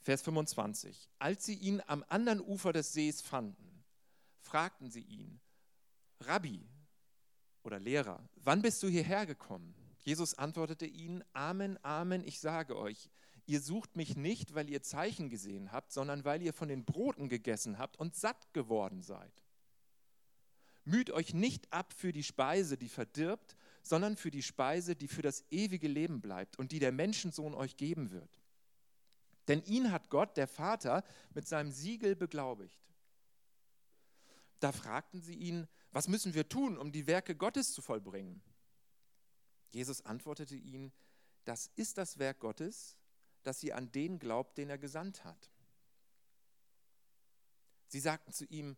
Vers 0.00 0.22
25. 0.22 1.10
Als 1.18 1.44
sie 1.44 1.54
ihn 1.54 1.82
am 1.86 2.04
anderen 2.08 2.40
Ufer 2.40 2.72
des 2.72 2.92
Sees 2.92 3.20
fanden, 3.20 3.84
fragten 4.40 4.90
sie 4.90 5.02
ihn, 5.02 5.40
Rabbi 6.20 6.66
oder 7.62 7.78
Lehrer, 7.78 8.26
wann 8.36 8.62
bist 8.62 8.82
du 8.82 8.88
hierher 8.88 9.26
gekommen? 9.26 9.74
Jesus 9.98 10.34
antwortete 10.34 10.86
ihnen, 10.86 11.24
Amen, 11.32 11.78
Amen, 11.82 12.22
ich 12.26 12.40
sage 12.40 12.76
euch, 12.76 13.10
ihr 13.46 13.60
sucht 13.60 13.96
mich 13.96 14.16
nicht, 14.16 14.54
weil 14.54 14.70
ihr 14.70 14.82
Zeichen 14.82 15.28
gesehen 15.28 15.72
habt, 15.72 15.92
sondern 15.92 16.24
weil 16.24 16.42
ihr 16.42 16.52
von 16.52 16.68
den 16.68 16.84
Broten 16.84 17.28
gegessen 17.28 17.78
habt 17.78 17.98
und 17.98 18.14
satt 18.14 18.52
geworden 18.54 19.02
seid. 19.02 19.43
Müht 20.84 21.10
euch 21.10 21.32
nicht 21.32 21.72
ab 21.72 21.92
für 21.92 22.12
die 22.12 22.22
Speise, 22.22 22.76
die 22.76 22.88
verdirbt, 22.88 23.56
sondern 23.82 24.16
für 24.16 24.30
die 24.30 24.42
Speise, 24.42 24.96
die 24.96 25.08
für 25.08 25.22
das 25.22 25.44
ewige 25.50 25.88
Leben 25.88 26.20
bleibt 26.20 26.58
und 26.58 26.72
die 26.72 26.78
der 26.78 26.92
Menschensohn 26.92 27.54
euch 27.54 27.76
geben 27.76 28.10
wird. 28.10 28.40
Denn 29.48 29.62
ihn 29.64 29.92
hat 29.92 30.10
Gott, 30.10 30.36
der 30.36 30.48
Vater, 30.48 31.04
mit 31.34 31.46
seinem 31.46 31.70
Siegel 31.70 32.16
beglaubigt. 32.16 32.80
Da 34.60 34.72
fragten 34.72 35.20
sie 35.20 35.34
ihn, 35.34 35.68
was 35.90 36.08
müssen 36.08 36.34
wir 36.34 36.48
tun, 36.48 36.78
um 36.78 36.92
die 36.92 37.06
Werke 37.06 37.36
Gottes 37.36 37.72
zu 37.72 37.82
vollbringen? 37.82 38.42
Jesus 39.70 40.04
antwortete 40.06 40.56
ihnen, 40.56 40.92
das 41.44 41.70
ist 41.76 41.98
das 41.98 42.18
Werk 42.18 42.40
Gottes, 42.40 42.96
dass 43.42 43.62
ihr 43.62 43.76
an 43.76 43.92
den 43.92 44.18
glaubt, 44.18 44.56
den 44.56 44.70
er 44.70 44.78
gesandt 44.78 45.24
hat. 45.24 45.50
Sie 47.88 48.00
sagten 48.00 48.32
zu 48.32 48.44
ihm, 48.46 48.76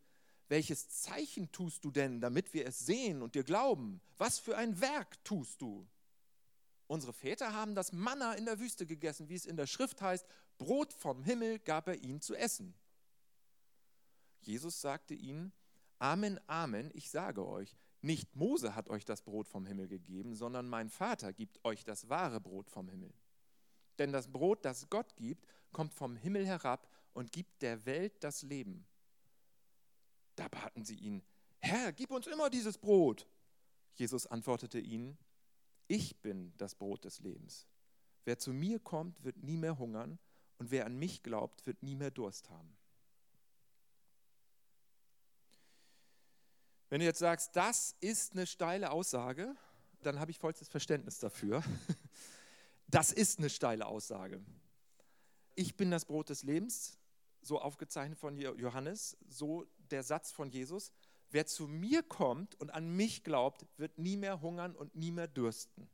welches 0.48 0.88
Zeichen 0.88 1.50
tust 1.50 1.84
du 1.84 1.90
denn, 1.90 2.20
damit 2.20 2.54
wir 2.54 2.66
es 2.66 2.78
sehen 2.78 3.22
und 3.22 3.34
dir 3.34 3.44
glauben? 3.44 4.00
Was 4.16 4.38
für 4.38 4.56
ein 4.56 4.80
Werk 4.80 5.22
tust 5.24 5.60
du? 5.60 5.86
Unsere 6.86 7.12
Väter 7.12 7.52
haben 7.52 7.74
das 7.74 7.92
Manna 7.92 8.34
in 8.34 8.44
der 8.44 8.60
Wüste 8.60 8.86
gegessen, 8.86 9.28
wie 9.28 9.34
es 9.34 9.46
in 9.46 9.56
der 9.56 9.66
Schrift 9.66 10.00
heißt, 10.00 10.24
Brot 10.58 10.92
vom 10.92 11.24
Himmel 11.24 11.58
gab 11.58 11.88
er 11.88 12.00
ihnen 12.02 12.20
zu 12.20 12.34
essen. 12.34 12.74
Jesus 14.40 14.80
sagte 14.80 15.14
ihnen, 15.14 15.52
Amen, 15.98 16.38
Amen, 16.46 16.90
ich 16.94 17.10
sage 17.10 17.46
euch, 17.46 17.74
nicht 18.02 18.36
Mose 18.36 18.76
hat 18.76 18.88
euch 18.88 19.04
das 19.04 19.22
Brot 19.22 19.48
vom 19.48 19.66
Himmel 19.66 19.88
gegeben, 19.88 20.36
sondern 20.36 20.68
mein 20.68 20.90
Vater 20.90 21.32
gibt 21.32 21.64
euch 21.64 21.82
das 21.82 22.08
wahre 22.08 22.40
Brot 22.40 22.70
vom 22.70 22.88
Himmel. 22.88 23.12
Denn 23.98 24.12
das 24.12 24.30
Brot, 24.30 24.64
das 24.64 24.88
Gott 24.90 25.16
gibt, 25.16 25.46
kommt 25.72 25.92
vom 25.92 26.14
Himmel 26.14 26.46
herab 26.46 26.88
und 27.14 27.32
gibt 27.32 27.62
der 27.62 27.84
Welt 27.86 28.22
das 28.22 28.42
Leben. 28.42 28.86
Da 30.37 30.49
baten 30.49 30.85
sie 30.85 30.95
ihn, 30.95 31.23
Herr, 31.59 31.93
gib 31.93 32.11
uns 32.11 32.26
immer 32.26 32.50
dieses 32.50 32.78
Brot. 32.78 33.26
Jesus 33.95 34.26
antwortete 34.26 34.78
ihnen, 34.78 35.19
ich 35.88 36.21
bin 36.21 36.52
das 36.59 36.75
Brot 36.75 37.05
des 37.05 37.21
Lebens. 37.21 37.66
Wer 38.25 38.38
zu 38.38 38.52
mir 38.52 38.78
kommt, 38.78 39.25
wird 39.25 39.43
nie 39.43 39.57
mehr 39.57 39.78
hungern 39.78 40.19
und 40.59 40.71
wer 40.71 40.87
an 40.87 40.97
mich 40.97 41.23
glaubt, 41.23 41.66
wird 41.66 41.83
nie 41.83 41.97
mehr 41.97 42.11
Durst 42.11 42.50
haben. 42.50 42.76
Wenn 46.88 47.00
du 47.00 47.07
jetzt 47.07 47.19
sagst, 47.19 47.57
das 47.57 47.97
ist 48.00 48.33
eine 48.33 48.47
steile 48.47 48.90
Aussage, 48.90 49.57
dann 50.02 50.21
habe 50.21 50.31
ich 50.31 50.38
vollstes 50.38 50.69
Verständnis 50.69 51.19
dafür. 51.19 51.62
Das 52.88 53.11
ist 53.11 53.40
eine 53.40 53.50
steile 53.50 53.87
Aussage. 53.87 54.40
Ich 55.57 55.76
bin 55.76 55.90
das 55.90 56.05
Brot 56.05 56.28
des 56.28 56.45
Lebens, 56.45 57.00
so 57.43 57.61
aufgezeichnet 57.61 58.16
von 58.16 58.38
Johannes, 58.38 59.16
so 59.28 59.66
der 59.93 60.02
Satz 60.02 60.33
von 60.33 60.50
Jesus, 60.50 60.93
wer 61.31 61.47
zu 61.47 61.66
mir 61.66 62.02
kommt 62.02 62.55
und 62.61 62.71
an 62.71 62.88
mich 62.88 63.25
glaubt, 63.25 63.66
wird 63.76 63.99
nie 63.99 64.16
mehr 64.16 64.40
hungern 64.40 64.75
und 64.75 64.95
nie 64.95 65.11
mehr 65.11 65.28
dürsten. 65.28 65.88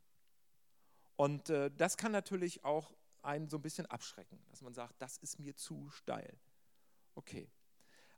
Und 1.15 1.49
äh, 1.49 1.71
das 1.71 1.97
kann 1.97 2.11
natürlich 2.11 2.63
auch 2.63 2.93
einen 3.21 3.49
so 3.49 3.57
ein 3.57 3.61
bisschen 3.61 3.85
abschrecken, 3.85 4.39
dass 4.49 4.61
man 4.61 4.73
sagt, 4.73 5.01
das 5.01 5.17
ist 5.17 5.39
mir 5.39 5.55
zu 5.55 5.89
steil. 5.89 6.37
Okay. 7.15 7.49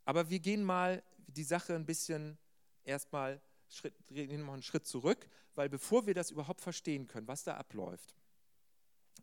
Aber 0.05 0.29
wir 0.29 0.39
gehen 0.39 0.63
mal 0.63 1.03
die 1.27 1.43
Sache 1.43 1.75
ein 1.75 1.85
bisschen 1.85 2.37
erstmal 2.83 3.41
Schritt, 3.67 3.95
gehen 4.07 4.41
mal 4.41 4.53
einen 4.53 4.63
Schritt 4.63 4.85
zurück, 4.85 5.27
weil 5.55 5.69
bevor 5.69 6.05
wir 6.05 6.13
das 6.13 6.31
überhaupt 6.31 6.61
verstehen 6.61 7.07
können, 7.07 7.27
was 7.27 7.43
da 7.43 7.57
abläuft, 7.57 8.15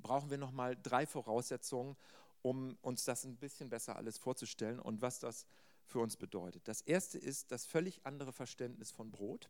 brauchen 0.00 0.30
wir 0.30 0.38
nochmal 0.38 0.76
drei 0.76 1.06
Voraussetzungen, 1.06 1.96
um 2.42 2.76
uns 2.82 3.04
das 3.04 3.24
ein 3.24 3.36
bisschen 3.36 3.68
besser 3.68 3.96
alles 3.96 4.18
vorzustellen 4.18 4.80
und 4.80 5.00
was 5.00 5.20
das 5.20 5.46
für 5.86 6.00
uns 6.00 6.16
bedeutet. 6.16 6.66
Das 6.68 6.80
erste 6.80 7.18
ist 7.18 7.52
das 7.52 7.66
völlig 7.66 8.04
andere 8.04 8.32
Verständnis 8.32 8.90
von 8.90 9.10
Brot. 9.10 9.48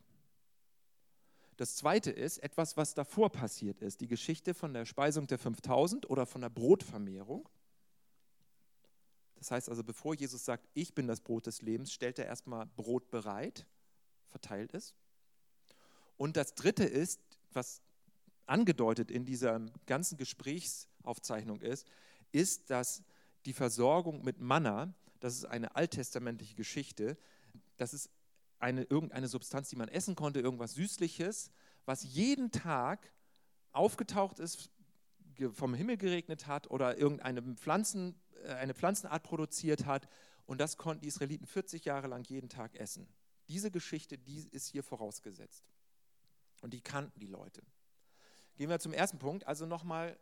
Das 1.56 1.76
zweite 1.76 2.10
ist 2.10 2.38
etwas, 2.38 2.76
was 2.76 2.94
davor 2.94 3.30
passiert 3.30 3.80
ist, 3.80 4.00
die 4.00 4.08
Geschichte 4.08 4.54
von 4.54 4.72
der 4.72 4.84
Speisung 4.86 5.26
der 5.26 5.38
5000 5.38 6.08
oder 6.08 6.26
von 6.26 6.40
der 6.40 6.48
Brotvermehrung. 6.48 7.48
Das 9.36 9.50
heißt 9.50 9.68
also, 9.68 9.84
bevor 9.84 10.14
Jesus 10.14 10.44
sagt, 10.44 10.68
ich 10.72 10.94
bin 10.94 11.06
das 11.06 11.20
Brot 11.20 11.46
des 11.46 11.62
Lebens, 11.62 11.92
stellt 11.92 12.18
er 12.18 12.26
erstmal 12.26 12.66
Brot 12.66 13.10
bereit, 13.10 13.66
verteilt 14.28 14.72
es. 14.74 14.94
Und 16.16 16.36
das 16.36 16.54
dritte 16.54 16.84
ist, 16.84 17.20
was 17.52 17.82
angedeutet 18.46 19.10
in 19.10 19.24
dieser 19.24 19.60
ganzen 19.86 20.16
Gesprächsaufzeichnung 20.16 21.60
ist, 21.60 21.86
ist, 22.32 22.70
dass 22.70 23.02
die 23.44 23.52
Versorgung 23.52 24.22
mit 24.24 24.40
Manna, 24.40 24.94
das 25.22 25.36
ist 25.36 25.44
eine 25.44 25.76
alttestamentliche 25.76 26.56
Geschichte, 26.56 27.16
das 27.76 27.94
ist 27.94 28.10
eine, 28.58 28.82
irgendeine 28.82 29.28
Substanz, 29.28 29.68
die 29.68 29.76
man 29.76 29.88
essen 29.88 30.16
konnte, 30.16 30.40
irgendwas 30.40 30.74
Süßliches, 30.74 31.50
was 31.84 32.02
jeden 32.02 32.50
Tag 32.50 33.12
aufgetaucht 33.70 34.40
ist, 34.40 34.70
vom 35.52 35.74
Himmel 35.74 35.96
geregnet 35.96 36.46
hat 36.46 36.70
oder 36.70 36.98
irgendeine 36.98 37.42
Pflanzen, 37.56 38.20
äh, 38.44 38.54
eine 38.54 38.74
Pflanzenart 38.74 39.22
produziert 39.22 39.86
hat. 39.86 40.08
Und 40.44 40.60
das 40.60 40.76
konnten 40.76 41.02
die 41.02 41.08
Israeliten 41.08 41.46
40 41.46 41.84
Jahre 41.84 42.08
lang 42.08 42.24
jeden 42.28 42.48
Tag 42.48 42.74
essen. 42.74 43.08
Diese 43.48 43.70
Geschichte, 43.70 44.18
die 44.18 44.48
ist 44.50 44.68
hier 44.68 44.82
vorausgesetzt. 44.82 45.64
Und 46.60 46.74
die 46.74 46.80
kannten 46.80 47.18
die 47.18 47.26
Leute. 47.26 47.62
Gehen 48.56 48.68
wir 48.68 48.78
zum 48.78 48.92
ersten 48.92 49.18
Punkt, 49.18 49.46
also 49.46 49.66
nochmal 49.66 50.18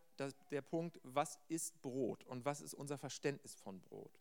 der 0.51 0.63
Punkt, 0.63 1.01
was 1.03 1.39
ist 1.49 1.81
Brot 1.81 2.25
und 2.25 2.45
was 2.45 2.61
ist 2.61 2.75
unser 2.75 2.99
Verständnis 2.99 3.55
von 3.55 3.81
Brot? 3.81 4.21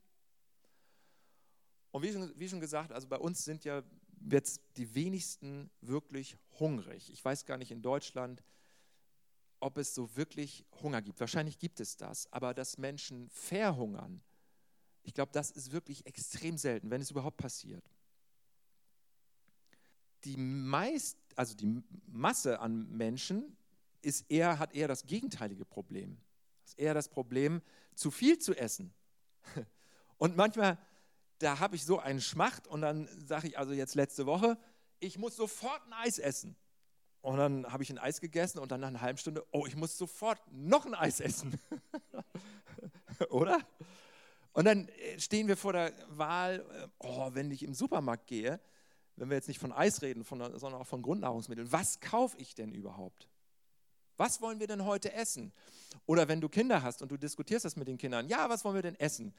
Und 1.92 2.04
wie 2.04 2.12
schon, 2.12 2.32
wie 2.38 2.50
schon 2.50 2.60
gesagt, 2.60 2.92
also 2.92 3.08
bei 3.08 3.18
uns 3.18 3.44
sind 3.44 3.66
ja 3.66 3.84
jetzt 4.30 4.62
die 4.78 4.94
wenigsten 4.94 5.70
wirklich 5.82 6.38
hungrig. 6.60 7.12
Ich 7.12 7.24
weiß 7.24 7.46
gar 7.46 7.58
nicht 7.58 7.72
in 7.72 7.82
Deutschland, 7.82 8.44
ob 9.60 9.78
es 9.78 9.94
so 9.94 10.16
wirklich 10.16 10.66
Hunger 10.82 11.02
gibt. 11.02 11.20
Wahrscheinlich 11.20 11.58
gibt 11.58 11.80
es 11.80 11.98
das, 11.98 12.32
aber 12.32 12.54
dass 12.54 12.78
Menschen 12.78 13.30
verhungern, 13.30 14.22
ich 15.04 15.14
glaube, 15.14 15.32
das 15.32 15.52
ist 15.52 15.72
wirklich 15.72 16.06
extrem 16.06 16.58
selten, 16.58 16.92
wenn 16.92 17.02
es 17.02 17.12
überhaupt 17.12 17.38
passiert. 17.38 17.84
Die 20.26 20.38
meist, 20.38 21.18
also 21.36 21.56
die 21.56 21.82
Masse 22.08 22.60
an 22.60 22.90
Menschen 22.90 23.58
ist 24.02 24.30
eher, 24.30 24.60
hat 24.60 24.76
eher 24.76 24.88
das 24.88 25.06
gegenteilige 25.06 25.66
Problem. 25.66 26.18
Ist 26.66 26.78
eher 26.78 26.94
das 26.94 27.10
Problem, 27.10 27.62
zu 27.96 28.12
viel 28.12 28.38
zu 28.38 28.54
essen. 28.54 28.94
Und 30.18 30.36
manchmal 30.36 30.78
da 31.40 31.60
habe 31.60 31.76
ich 31.76 31.86
so 31.86 32.00
einen 32.00 32.22
Schmacht 32.22 32.68
und 32.68 32.82
dann 32.82 33.08
sage 33.26 33.48
ich 33.48 33.58
also 33.58 33.74
jetzt 33.74 33.96
letzte 33.96 34.26
Woche, 34.26 34.58
ich 35.00 35.18
muss 35.18 35.36
sofort 35.36 35.82
ein 35.88 35.94
Eis 35.94 36.20
essen. 36.20 36.56
Und 37.22 37.38
dann 37.38 37.72
habe 37.72 37.84
ich 37.84 37.90
ein 37.90 37.98
Eis 37.98 38.22
gegessen 38.22 38.60
und 38.60 38.72
dann 38.72 38.82
nach 38.82 38.88
einer 38.88 39.02
halben 39.02 39.18
Stunde, 39.18 39.46
oh, 39.52 39.66
ich 39.66 39.76
muss 39.76 39.98
sofort 39.98 40.40
noch 40.52 40.86
ein 40.86 40.96
Eis 40.96 41.20
essen. 41.20 41.60
Oder? 43.30 43.60
Und 44.54 44.66
dann 44.66 44.88
äh, 44.88 45.20
stehen 45.20 45.48
wir 45.48 45.58
vor 45.58 45.74
der 45.74 45.94
Wahl, 46.10 46.66
äh, 46.72 46.88
oh, 47.00 47.30
wenn 47.34 47.52
ich 47.52 47.64
im 47.64 47.74
Supermarkt 47.74 48.28
gehe, 48.28 48.60
wenn 49.16 49.30
wir 49.30 49.36
jetzt 49.36 49.50
nicht 49.50 49.60
von 49.60 49.74
Eis 49.74 50.02
reden, 50.02 50.24
von, 50.24 50.40
sondern 50.58 50.82
auch 50.82 50.88
von 50.88 51.02
Grundnahrungsmitteln, 51.02 51.72
was 51.72 52.00
kaufe 52.00 52.38
ich 52.38 52.56
denn 52.56 52.72
überhaupt? 52.72 53.30
Was 54.16 54.42
wollen 54.42 54.60
wir 54.60 54.68
denn 54.68 54.86
heute 54.86 55.14
essen? 55.14 55.54
Oder 56.06 56.28
wenn 56.28 56.42
du 56.42 56.50
Kinder 56.50 56.84
hast 56.84 57.02
und 57.02 57.12
du 57.12 57.18
diskutierst 57.18 57.66
das 57.66 57.76
mit 57.76 57.88
den 57.88 57.98
Kindern, 57.98 58.28
ja, 58.28 58.50
was 58.50 58.64
wollen 58.66 58.76
wir 58.76 58.82
denn 58.82 59.00
essen? 59.00 59.34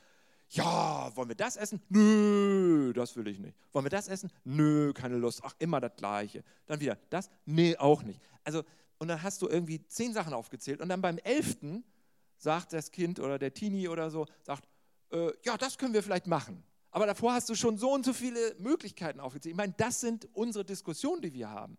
Ja, 0.51 1.11
wollen 1.15 1.29
wir 1.29 1.37
das 1.37 1.57
essen? 1.57 1.81
Nö, 1.89 2.93
das 2.93 3.15
will 3.15 3.29
ich 3.29 3.39
nicht. 3.39 3.57
Wollen 3.73 3.85
wir 3.85 3.91
das 3.91 4.09
essen? 4.09 4.31
Nö, 4.45 4.93
keine 4.93 5.17
Lust. 5.17 5.43
Ach, 5.45 5.55
immer 5.59 5.81
das 5.81 5.93
Gleiche. 5.97 6.43
Dann 6.67 6.81
wieder 6.81 6.99
das? 7.09 7.31
Nee, 7.45 7.77
auch 7.77 8.03
nicht. 8.03 8.21
Also, 8.43 8.65
und 8.99 9.09
dann 9.09 9.23
hast 9.23 9.43
du 9.43 9.49
irgendwie 9.49 9.87
zehn 9.87 10.13
Sachen 10.13 10.33
aufgezählt 10.33 10.81
und 10.81 10.89
dann 10.89 11.01
beim 11.01 11.19
elften 11.19 11.85
sagt 12.37 12.73
das 12.73 12.91
Kind 12.91 13.21
oder 13.21 13.39
der 13.39 13.55
Teenie 13.55 13.89
oder 13.89 14.11
so, 14.11 14.27
sagt, 14.43 14.69
äh, 15.13 15.31
ja, 15.45 15.57
das 15.57 15.79
können 15.79 15.95
wir 15.95 16.03
vielleicht 16.03 16.27
machen. 16.27 16.65
Aber 16.91 17.07
davor 17.07 17.35
hast 17.35 17.49
du 17.49 17.55
schon 17.55 17.79
so 17.79 17.93
und 17.93 18.05
so 18.05 18.13
viele 18.13 18.57
Möglichkeiten 18.59 19.21
aufgezählt. 19.21 19.53
Ich 19.53 19.57
meine, 19.57 19.75
das 19.77 20.01
sind 20.01 20.29
unsere 20.33 20.65
Diskussionen, 20.65 21.23
die 21.23 21.33
wir 21.33 21.49
haben, 21.51 21.79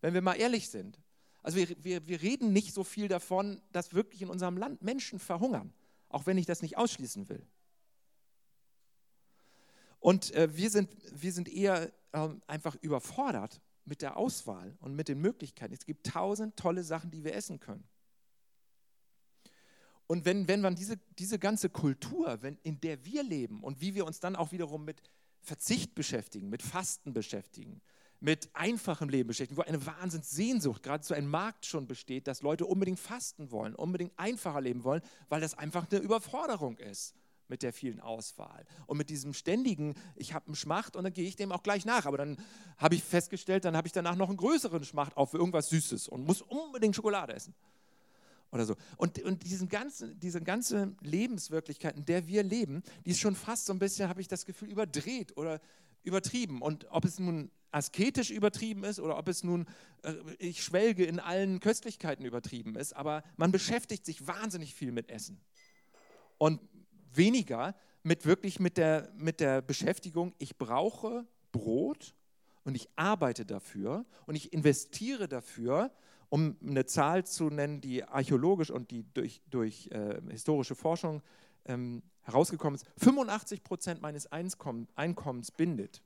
wenn 0.00 0.12
wir 0.12 0.20
mal 0.20 0.34
ehrlich 0.34 0.68
sind. 0.68 1.00
Also 1.42 1.56
wir, 1.56 1.68
wir, 1.82 2.06
wir 2.06 2.20
reden 2.20 2.52
nicht 2.52 2.74
so 2.74 2.84
viel 2.84 3.08
davon, 3.08 3.62
dass 3.72 3.94
wirklich 3.94 4.20
in 4.20 4.28
unserem 4.28 4.58
Land 4.58 4.82
Menschen 4.82 5.18
verhungern, 5.18 5.72
auch 6.10 6.26
wenn 6.26 6.36
ich 6.36 6.44
das 6.44 6.60
nicht 6.60 6.76
ausschließen 6.76 7.30
will. 7.30 7.46
Und 10.00 10.34
äh, 10.34 10.56
wir, 10.56 10.70
sind, 10.70 10.90
wir 11.12 11.32
sind 11.32 11.48
eher 11.48 11.92
äh, 12.12 12.28
einfach 12.46 12.74
überfordert 12.76 13.60
mit 13.84 14.02
der 14.02 14.16
Auswahl 14.16 14.76
und 14.80 14.94
mit 14.94 15.08
den 15.08 15.20
Möglichkeiten. 15.20 15.74
Es 15.74 15.84
gibt 15.84 16.06
tausend 16.06 16.56
tolle 16.56 16.82
Sachen, 16.82 17.10
die 17.10 17.22
wir 17.22 17.34
essen 17.34 17.60
können. 17.60 17.84
Und 20.06 20.24
wenn, 20.24 20.48
wenn 20.48 20.60
man 20.60 20.74
diese, 20.74 20.96
diese 21.18 21.38
ganze 21.38 21.68
Kultur, 21.68 22.42
wenn, 22.42 22.58
in 22.62 22.80
der 22.80 23.04
wir 23.04 23.22
leben 23.22 23.62
und 23.62 23.80
wie 23.80 23.94
wir 23.94 24.06
uns 24.06 24.18
dann 24.18 24.34
auch 24.34 24.50
wiederum 24.50 24.84
mit 24.84 25.02
Verzicht 25.42 25.94
beschäftigen, 25.94 26.48
mit 26.48 26.62
Fasten 26.62 27.12
beschäftigen, 27.12 27.80
mit 28.18 28.50
einfachem 28.54 29.08
Leben 29.08 29.28
beschäftigen, 29.28 29.56
wo 29.56 29.62
eine 29.62 29.84
Wahnsinnssehnsucht, 29.86 30.82
gerade 30.82 31.04
so 31.04 31.14
ein 31.14 31.26
Markt 31.26 31.64
schon 31.64 31.86
besteht, 31.86 32.26
dass 32.26 32.42
Leute 32.42 32.66
unbedingt 32.66 32.98
fasten 32.98 33.50
wollen, 33.50 33.74
unbedingt 33.74 34.12
einfacher 34.18 34.60
leben 34.60 34.84
wollen, 34.84 35.02
weil 35.28 35.40
das 35.40 35.56
einfach 35.56 35.86
eine 35.90 36.00
Überforderung 36.00 36.76
ist 36.78 37.14
mit 37.50 37.62
der 37.62 37.72
vielen 37.72 38.00
Auswahl 38.00 38.64
und 38.86 38.96
mit 38.96 39.10
diesem 39.10 39.34
ständigen, 39.34 39.94
ich 40.16 40.32
habe 40.32 40.46
einen 40.46 40.54
Schmacht 40.54 40.96
und 40.96 41.04
dann 41.04 41.12
gehe 41.12 41.26
ich 41.26 41.36
dem 41.36 41.52
auch 41.52 41.62
gleich 41.62 41.84
nach. 41.84 42.06
Aber 42.06 42.16
dann 42.16 42.38
habe 42.78 42.94
ich 42.94 43.04
festgestellt, 43.04 43.64
dann 43.64 43.76
habe 43.76 43.86
ich 43.86 43.92
danach 43.92 44.16
noch 44.16 44.28
einen 44.28 44.38
größeren 44.38 44.84
Schmacht 44.84 45.16
auf 45.16 45.32
für 45.32 45.38
irgendwas 45.38 45.68
Süßes 45.68 46.08
und 46.08 46.24
muss 46.24 46.42
unbedingt 46.42 46.96
Schokolade 46.96 47.34
essen. 47.34 47.54
Oder 48.52 48.66
so. 48.66 48.76
Und, 48.96 49.20
und 49.22 49.44
diesen 49.44 49.68
ganzen, 49.68 50.18
diese 50.18 50.40
ganze 50.40 50.94
Lebenswirklichkeit, 51.02 51.96
in 51.96 52.04
der 52.04 52.26
wir 52.26 52.42
leben, 52.42 52.82
die 53.04 53.10
ist 53.10 53.20
schon 53.20 53.36
fast 53.36 53.66
so 53.66 53.72
ein 53.72 53.78
bisschen, 53.78 54.08
habe 54.08 54.20
ich 54.20 54.28
das 54.28 54.44
Gefühl, 54.44 54.70
überdreht 54.70 55.36
oder 55.36 55.60
übertrieben. 56.02 56.62
Und 56.62 56.86
ob 56.90 57.04
es 57.04 57.18
nun 57.18 57.50
asketisch 57.70 58.30
übertrieben 58.30 58.84
ist 58.84 58.98
oder 58.98 59.16
ob 59.16 59.28
es 59.28 59.44
nun, 59.44 59.66
äh, 60.02 60.14
ich 60.38 60.62
schwelge 60.62 61.04
in 61.04 61.20
allen 61.20 61.60
Köstlichkeiten 61.60 62.24
übertrieben 62.24 62.74
ist, 62.74 62.94
aber 62.94 63.22
man 63.36 63.52
beschäftigt 63.52 64.04
sich 64.04 64.26
wahnsinnig 64.26 64.74
viel 64.74 64.90
mit 64.90 65.08
Essen. 65.08 65.40
Und 66.38 66.60
weniger 67.12 67.74
mit 68.02 68.24
wirklich 68.24 68.60
mit 68.60 68.76
der, 68.76 69.10
mit 69.16 69.40
der 69.40 69.62
Beschäftigung, 69.62 70.34
ich 70.38 70.56
brauche 70.56 71.26
Brot 71.52 72.14
und 72.64 72.74
ich 72.74 72.88
arbeite 72.96 73.44
dafür 73.44 74.04
und 74.26 74.34
ich 74.34 74.52
investiere 74.52 75.28
dafür, 75.28 75.90
um 76.28 76.56
eine 76.64 76.86
Zahl 76.86 77.26
zu 77.26 77.50
nennen, 77.50 77.80
die 77.80 78.04
archäologisch 78.04 78.70
und 78.70 78.90
die 78.90 79.04
durch, 79.14 79.42
durch 79.50 79.88
äh, 79.90 80.20
historische 80.30 80.74
Forschung 80.74 81.22
ähm, 81.66 82.02
herausgekommen 82.22 82.76
ist. 82.76 82.86
85 82.98 83.64
Prozent 83.64 84.00
meines 84.00 84.30
Einkommens, 84.30 84.88
Einkommens 84.94 85.50
bindet. 85.50 86.02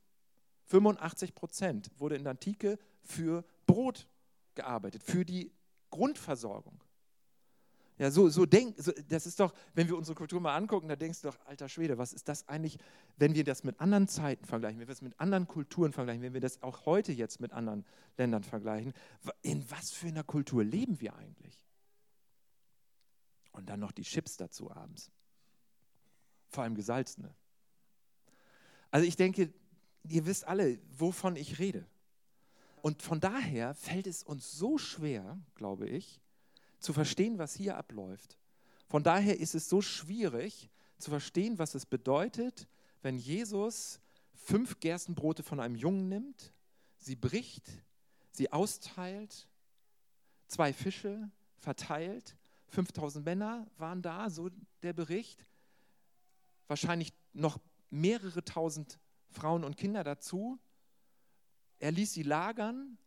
85 0.65 1.35
Prozent 1.35 1.91
wurde 1.97 2.15
in 2.15 2.23
der 2.23 2.31
Antike 2.31 2.79
für 3.01 3.45
Brot 3.67 4.07
gearbeitet, 4.55 5.03
für 5.03 5.23
die 5.23 5.51
Grundversorgung. 5.91 6.81
Ja, 7.97 8.11
so, 8.11 8.27
so 8.27 8.45
denk, 8.45 8.75
so, 8.77 8.91
das 9.07 9.25
ist 9.25 9.39
doch, 9.39 9.53
wenn 9.73 9.87
wir 9.87 9.95
unsere 9.95 10.15
Kultur 10.15 10.41
mal 10.41 10.55
angucken, 10.55 10.89
da 10.89 10.97
denkst 10.97 11.21
du 11.21 11.29
doch, 11.29 11.37
alter 11.45 11.69
Schwede, 11.69 11.97
was 11.97 12.11
ist 12.11 12.27
das 12.27 12.47
eigentlich, 12.49 12.77
wenn 13.17 13.35
wir 13.35 13.45
das 13.45 13.63
mit 13.63 13.79
anderen 13.79 14.09
Zeiten 14.09 14.43
vergleichen, 14.45 14.79
wenn 14.79 14.87
wir 14.87 14.93
das 14.93 15.01
mit 15.01 15.17
anderen 15.19 15.47
Kulturen 15.47 15.93
vergleichen, 15.93 16.21
wenn 16.21 16.33
wir 16.33 16.41
das 16.41 16.61
auch 16.61 16.85
heute 16.85 17.13
jetzt 17.13 17.39
mit 17.39 17.53
anderen 17.53 17.85
Ländern 18.17 18.43
vergleichen, 18.43 18.93
in 19.41 19.69
was 19.71 19.91
für 19.91 20.07
einer 20.07 20.25
Kultur 20.25 20.63
leben 20.63 20.99
wir 20.99 21.15
eigentlich? 21.15 21.63
Und 23.53 23.69
dann 23.69 23.79
noch 23.79 23.93
die 23.93 24.03
Chips 24.03 24.35
dazu 24.35 24.69
abends. 24.69 25.09
Vor 26.49 26.65
allem 26.65 26.75
gesalzene. 26.75 27.33
Also 28.91 29.07
ich 29.07 29.15
denke, 29.15 29.53
ihr 30.03 30.25
wisst 30.25 30.45
alle, 30.45 30.79
wovon 30.97 31.37
ich 31.37 31.59
rede. 31.59 31.85
Und 32.81 33.01
von 33.01 33.21
daher 33.21 33.73
fällt 33.73 34.05
es 34.05 34.21
uns 34.21 34.51
so 34.51 34.77
schwer, 34.77 35.39
glaube 35.55 35.87
ich, 35.87 36.21
zu 36.79 36.93
verstehen, 36.93 37.37
was 37.37 37.55
hier 37.55 37.77
abläuft. 37.77 38.37
Von 38.87 39.03
daher 39.03 39.39
ist 39.39 39.55
es 39.55 39.69
so 39.69 39.81
schwierig 39.81 40.69
zu 40.97 41.09
verstehen, 41.09 41.59
was 41.59 41.75
es 41.75 41.85
bedeutet, 41.85 42.67
wenn 43.01 43.17
Jesus 43.17 43.99
fünf 44.33 44.79
Gerstenbrote 44.79 45.43
von 45.43 45.59
einem 45.59 45.75
Jungen 45.75 46.07
nimmt, 46.07 46.53
sie 46.97 47.15
bricht, 47.15 47.67
sie 48.31 48.51
austeilt, 48.51 49.47
zwei 50.47 50.73
Fische 50.73 51.29
verteilt, 51.57 52.35
5000 52.67 53.25
Männer 53.25 53.67
waren 53.77 54.01
da, 54.01 54.29
so 54.29 54.49
der 54.83 54.93
Bericht, 54.93 55.45
wahrscheinlich 56.67 57.13
noch 57.33 57.59
mehrere 57.89 58.43
tausend 58.43 58.99
Frauen 59.29 59.63
und 59.63 59.77
Kinder 59.77 60.03
dazu. 60.03 60.59
Er 61.79 61.91
ließ 61.91 62.13
sie 62.13 62.23
lagern 62.23 62.97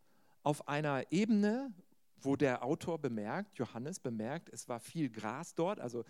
auf 0.42 0.69
einer 0.69 1.11
Ebene, 1.11 1.73
wo 2.20 2.37
der 2.37 2.64
Autor 2.64 2.98
bemerkt, 2.98 3.57
Johannes 3.57 4.00
bemerkt, 4.00 4.48
es 4.50 4.68
war 4.68 4.81
viel 4.81 5.11
Gras 5.11 5.54
dort, 5.54 5.81
also 5.81 6.04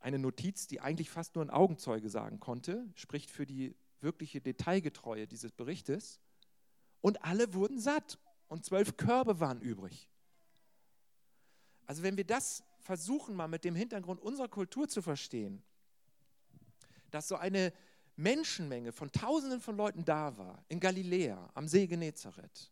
eine 0.00 0.18
Notiz, 0.18 0.66
die 0.66 0.80
eigentlich 0.80 1.10
fast 1.10 1.34
nur 1.34 1.44
ein 1.44 1.50
Augenzeuge 1.50 2.10
sagen 2.10 2.40
konnte, 2.40 2.86
spricht 2.94 3.30
für 3.30 3.46
die 3.46 3.74
wirkliche 4.00 4.40
Detailgetreue 4.40 5.26
dieses 5.26 5.52
Berichtes. 5.52 6.20
Und 7.00 7.24
alle 7.24 7.54
wurden 7.54 7.78
satt 7.78 8.18
und 8.48 8.64
zwölf 8.64 8.96
Körbe 8.96 9.40
waren 9.40 9.60
übrig. 9.60 10.10
Also 11.86 12.02
wenn 12.02 12.16
wir 12.16 12.24
das 12.24 12.62
versuchen, 12.80 13.34
mal 13.34 13.48
mit 13.48 13.64
dem 13.64 13.74
Hintergrund 13.74 14.20
unserer 14.20 14.48
Kultur 14.48 14.88
zu 14.88 15.02
verstehen, 15.02 15.62
dass 17.10 17.28
so 17.28 17.36
eine 17.36 17.72
Menschenmenge 18.16 18.92
von 18.92 19.10
Tausenden 19.10 19.60
von 19.60 19.76
Leuten 19.76 20.04
da 20.04 20.36
war, 20.36 20.64
in 20.68 20.80
Galiläa, 20.80 21.50
am 21.54 21.66
See 21.66 21.86
Genezareth, 21.86 22.70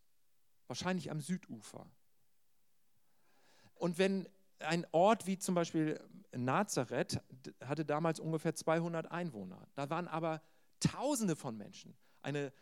wahrscheinlich 0.66 1.10
am 1.10 1.20
Südufer, 1.20 1.86
und 3.82 3.98
wenn 3.98 4.28
ein 4.60 4.86
Ort 4.92 5.26
wie 5.26 5.38
zum 5.38 5.56
Beispiel 5.56 6.00
Nazareth 6.30 7.20
hatte 7.64 7.84
damals 7.84 8.20
ungefähr 8.20 8.54
200 8.54 9.10
Einwohner, 9.10 9.66
da 9.74 9.90
waren 9.90 10.06
aber 10.06 10.40
Tausende 10.78 11.34
von 11.34 11.56
Menschen. 11.56 11.96
Eine 12.22 12.52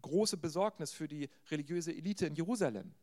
große 0.00 0.38
Besorgnis 0.38 0.92
für 0.92 1.06
die 1.06 1.28
religiöse 1.50 1.92
Elite 1.92 2.24
in 2.24 2.34
Jerusalem. 2.34 2.94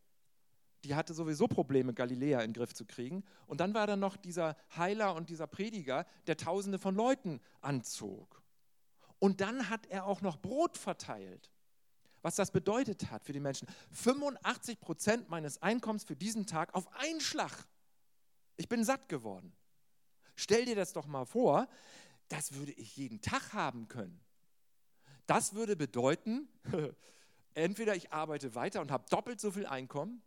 Die 0.85 0.95
hatte 0.95 1.13
sowieso 1.13 1.47
Probleme, 1.47 1.93
Galiläa 1.93 2.39
in 2.39 2.49
den 2.49 2.53
Griff 2.55 2.73
zu 2.73 2.83
kriegen. 2.83 3.23
Und 3.45 3.59
dann 3.59 3.75
war 3.75 3.85
da 3.85 3.95
noch 3.95 4.17
dieser 4.17 4.57
Heiler 4.75 5.13
und 5.13 5.29
dieser 5.29 5.45
Prediger, 5.45 6.07
der 6.25 6.37
Tausende 6.37 6.79
von 6.79 6.95
Leuten 6.95 7.39
anzog. 7.61 8.41
Und 9.19 9.39
dann 9.39 9.69
hat 9.69 9.85
er 9.85 10.05
auch 10.05 10.21
noch 10.21 10.37
Brot 10.37 10.79
verteilt. 10.79 11.51
Was 12.21 12.35
das 12.35 12.51
bedeutet 12.51 13.11
hat 13.11 13.23
für 13.23 13.33
die 13.33 13.39
Menschen. 13.39 13.67
85 13.91 14.79
Prozent 14.79 15.29
meines 15.29 15.61
Einkommens 15.61 16.03
für 16.03 16.15
diesen 16.15 16.45
Tag 16.45 16.73
auf 16.73 16.91
einen 16.95 17.21
Schlag. 17.21 17.67
Ich 18.57 18.67
bin 18.67 18.83
satt 18.83 19.07
geworden. 19.07 19.53
Stell 20.35 20.65
dir 20.65 20.75
das 20.75 20.93
doch 20.93 21.07
mal 21.07 21.25
vor, 21.25 21.67
das 22.29 22.53
würde 22.53 22.71
ich 22.73 22.97
jeden 22.97 23.21
Tag 23.21 23.53
haben 23.53 23.87
können. 23.87 24.19
Das 25.25 25.53
würde 25.53 25.75
bedeuten, 25.75 26.47
entweder 27.53 27.95
ich 27.95 28.11
arbeite 28.11 28.55
weiter 28.55 28.81
und 28.81 28.91
habe 28.91 29.05
doppelt 29.09 29.39
so 29.39 29.51
viel 29.51 29.65
Einkommen 29.65 30.21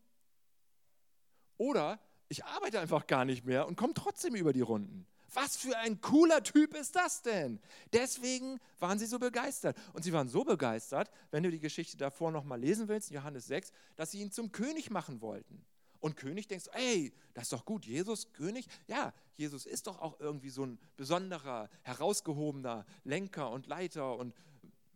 oder 1.56 2.00
ich 2.28 2.44
arbeite 2.44 2.80
einfach 2.80 3.06
gar 3.06 3.24
nicht 3.24 3.44
mehr 3.44 3.66
und 3.66 3.76
komme 3.76 3.94
trotzdem 3.94 4.34
über 4.34 4.52
die 4.52 4.60
Runden. 4.60 5.06
Was 5.34 5.56
für 5.56 5.76
ein 5.78 6.00
cooler 6.00 6.42
Typ 6.42 6.74
ist 6.74 6.96
das 6.96 7.22
denn? 7.22 7.60
Deswegen 7.92 8.60
waren 8.78 8.98
sie 8.98 9.06
so 9.06 9.18
begeistert. 9.18 9.76
Und 9.92 10.02
sie 10.02 10.12
waren 10.12 10.28
so 10.28 10.44
begeistert, 10.44 11.10
wenn 11.30 11.42
du 11.42 11.50
die 11.50 11.60
Geschichte 11.60 11.96
davor 11.96 12.30
nochmal 12.30 12.60
lesen 12.60 12.88
willst, 12.88 13.10
Johannes 13.10 13.46
6, 13.46 13.72
dass 13.96 14.10
sie 14.10 14.20
ihn 14.20 14.32
zum 14.32 14.52
König 14.52 14.90
machen 14.90 15.20
wollten. 15.20 15.64
Und 16.00 16.16
König 16.16 16.48
denkst, 16.48 16.66
ey, 16.72 17.12
das 17.34 17.44
ist 17.44 17.52
doch 17.52 17.64
gut, 17.64 17.84
Jesus 17.84 18.32
König. 18.32 18.66
Ja, 18.86 19.12
Jesus 19.36 19.66
ist 19.66 19.86
doch 19.86 20.00
auch 20.00 20.18
irgendwie 20.18 20.50
so 20.50 20.64
ein 20.64 20.78
besonderer, 20.96 21.68
herausgehobener 21.82 22.86
Lenker 23.04 23.50
und 23.50 23.66
Leiter 23.66 24.16
und 24.16 24.34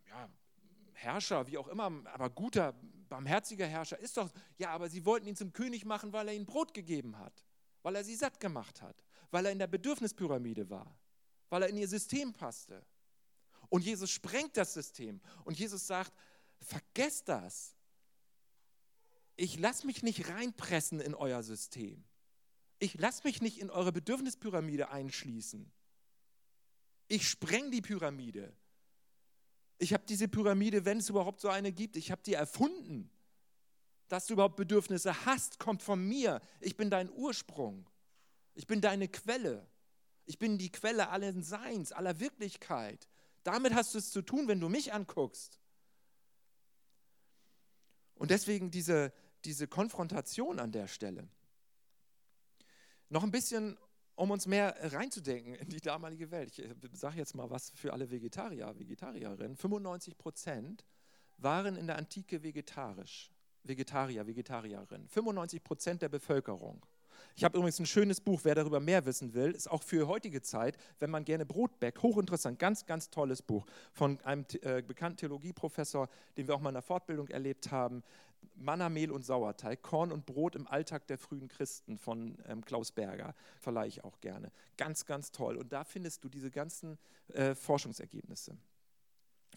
ja, 0.09 0.29
Herrscher, 0.95 1.47
wie 1.47 1.59
auch 1.59 1.69
immer, 1.69 1.93
aber 2.13 2.31
guter, 2.31 2.75
barmherziger 3.09 3.67
Herrscher 3.67 3.99
ist 3.99 4.17
doch, 4.17 4.31
ja, 4.57 4.71
aber 4.71 4.89
sie 4.89 5.05
wollten 5.05 5.27
ihn 5.27 5.37
zum 5.37 5.53
König 5.53 5.85
machen, 5.85 6.13
weil 6.13 6.29
er 6.29 6.35
ihnen 6.35 6.47
Brot 6.47 6.73
gegeben 6.73 7.19
hat, 7.19 7.45
weil 7.83 7.97
er 7.97 8.05
sie 8.05 8.15
satt 8.15 8.41
gemacht 8.41 8.81
hat, 8.81 9.04
weil 9.35 9.47
er 9.47 9.53
in 9.53 9.59
der 9.59 9.67
Bedürfnispyramide 9.67 10.71
war, 10.71 10.97
weil 11.51 11.63
er 11.63 11.69
in 11.69 11.77
ihr 11.77 11.89
System 11.89 12.33
passte. 12.33 12.87
Und 13.69 13.85
Jesus 13.85 14.11
sprengt 14.11 14.57
das 14.57 14.73
System 14.73 15.21
und 15.45 15.59
Jesus 15.59 15.87
sagt, 15.87 16.13
vergesst 16.61 17.29
das 17.29 17.75
ich 19.37 19.59
lasse 19.59 19.87
mich 19.87 20.03
nicht 20.03 20.29
reinpressen 20.29 21.01
in 21.01 21.15
euer 21.15 21.43
System. 21.43 22.05
Ich 22.79 22.95
lasse 22.95 23.23
mich 23.25 23.43
nicht 23.43 23.59
in 23.59 23.71
eure 23.71 23.93
Bedürfnispyramide 23.93 24.91
einschließen. 24.91 25.71
Ich 27.09 27.29
spreng 27.29 27.71
die 27.71 27.83
Pyramide. 27.83 28.53
Ich 29.79 29.93
habe 29.93 30.05
diese 30.07 30.29
Pyramide, 30.29 30.85
wenn 30.85 30.99
es 30.99 31.09
überhaupt 31.09 31.41
so 31.41 31.49
eine 31.49 31.73
gibt, 31.73 31.97
ich 31.97 32.11
habe 32.11 32.23
die 32.23 32.35
erfunden. 32.35 33.11
Dass 34.09 34.27
du 34.27 34.35
überhaupt 34.35 34.57
Bedürfnisse 34.57 35.27
hast, 35.27 35.59
kommt 35.59 35.83
von 35.83 36.07
mir. 36.07 36.41
Ich 36.61 36.77
bin 36.77 36.91
dein 36.91 37.11
Ursprung. 37.11 37.89
Ich 38.55 38.67
bin 38.67 38.81
deine 38.81 39.09
Quelle. 39.09 39.67
Ich 40.27 40.39
bin 40.39 40.59
die 40.59 40.71
Quelle 40.71 41.11
allen 41.11 41.43
Seins, 41.43 41.93
aller 41.93 42.21
Wirklichkeit. 42.21 43.09
Damit 43.43 43.75
hast 43.75 43.95
du 43.95 43.99
es 43.99 44.11
zu 44.11 44.23
tun, 44.23 44.49
wenn 44.49 44.61
du 44.61 44.69
mich 44.69 44.93
anguckst. 44.93 45.61
Und 48.15 48.31
deswegen 48.31 48.71
diese, 48.71 49.13
diese 49.45 49.69
Konfrontation 49.69 50.59
an 50.59 50.73
der 50.73 50.87
Stelle. 50.87 51.29
Noch 53.11 53.23
ein 53.23 53.31
bisschen 53.31 53.77
um 54.17 54.31
uns 54.31 54.47
mehr 54.47 54.77
reinzudenken 54.93 55.55
in 55.55 55.69
die 55.69 55.81
damalige 55.81 56.31
Welt. 56.31 56.59
Ich 56.59 56.99
sage 56.99 57.19
jetzt 57.19 57.35
mal 57.35 57.51
was 57.51 57.71
für 57.71 57.93
alle 57.93 58.11
Vegetarier, 58.11 58.79
Vegetarierinnen. 58.79 59.57
95 59.57 60.17
Prozent 60.17 60.85
waren 61.37 61.77
in 61.77 61.87
der 61.87 61.97
Antike 61.97 62.43
vegetarisch. 62.43 63.31
Vegetarier, 63.65 64.27
Vegetarierinnen. 64.27 65.09
95 65.09 65.65
Prozent 65.65 66.03
der 66.03 66.09
Bevölkerung. 66.09 66.87
Ich 67.37 67.45
habe 67.45 67.57
übrigens 67.57 67.79
ein 67.79 67.87
schönes 67.87 68.21
Buch, 68.21 68.41
wer 68.45 68.55
darüber 68.55 68.81
mehr 68.81 69.05
wissen 69.07 69.35
will, 69.35 69.53
ist 69.53 69.71
auch 69.71 69.83
für 69.83 70.07
heutige 70.07 70.43
Zeit, 70.43 70.77
wenn 70.99 71.11
man 71.11 71.25
gerne 71.25 71.47
Brot 71.47 71.79
backt, 71.81 72.03
hochinteressant, 72.03 72.59
ganz, 72.59 72.87
ganz 72.87 73.11
tolles 73.11 73.43
Buch 73.43 73.67
von 73.93 74.21
einem 74.21 74.45
äh, 74.63 74.83
bekannten 74.83 75.19
Theologieprofessor, 75.19 76.09
den 76.37 76.49
wir 76.49 76.55
auch 76.55 76.61
mal 76.61 76.71
in 76.71 76.75
der 76.75 76.83
Fortbildung 76.83 77.29
erlebt 77.29 77.71
haben. 77.71 78.03
Manna, 78.57 78.89
Mehl 78.89 79.11
und 79.11 79.25
Sauerteig, 79.25 79.83
Korn 79.83 80.13
und 80.13 80.27
Brot 80.27 80.55
im 80.55 80.67
Alltag 80.67 81.07
der 81.07 81.19
frühen 81.19 81.49
Christen 81.49 81.99
von 81.99 82.37
ähm, 82.47 82.65
Klaus 82.65 82.93
Berger, 82.93 83.35
verleihe 83.59 83.89
ich 83.89 84.05
auch 84.05 84.21
gerne. 84.21 84.53
Ganz, 84.77 85.07
ganz 85.07 85.33
toll. 85.33 85.57
Und 85.57 85.73
da 85.73 85.85
findest 85.85 86.25
du 86.25 86.29
diese 86.29 86.51
ganzen 86.51 86.99
äh, 87.29 87.55
Forschungsergebnisse. 87.55 88.57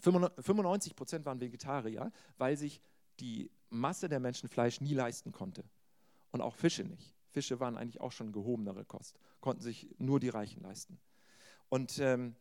95 0.00 0.94
Prozent 0.94 1.26
waren 1.26 1.40
Vegetarier, 1.40 2.12
weil 2.36 2.56
sich 2.56 2.80
die 3.20 3.50
Masse 3.68 4.08
der 4.08 4.20
Menschen 4.20 4.48
Fleisch 4.48 4.80
nie 4.80 4.94
leisten 4.94 5.32
konnte. 5.32 5.64
Und 6.30 6.40
auch 6.40 6.54
Fische 6.54 6.84
nicht. 6.84 7.17
Fische 7.38 7.60
waren 7.60 7.76
eigentlich 7.76 8.00
auch 8.00 8.10
schon 8.10 8.32
gehobenere 8.32 8.84
Kost, 8.84 9.16
konnten 9.40 9.62
sich 9.62 9.94
nur 9.98 10.18
die 10.18 10.28
Reichen 10.28 10.60
leisten. 10.60 10.98
Und 11.68 12.00
ähm, 12.00 12.34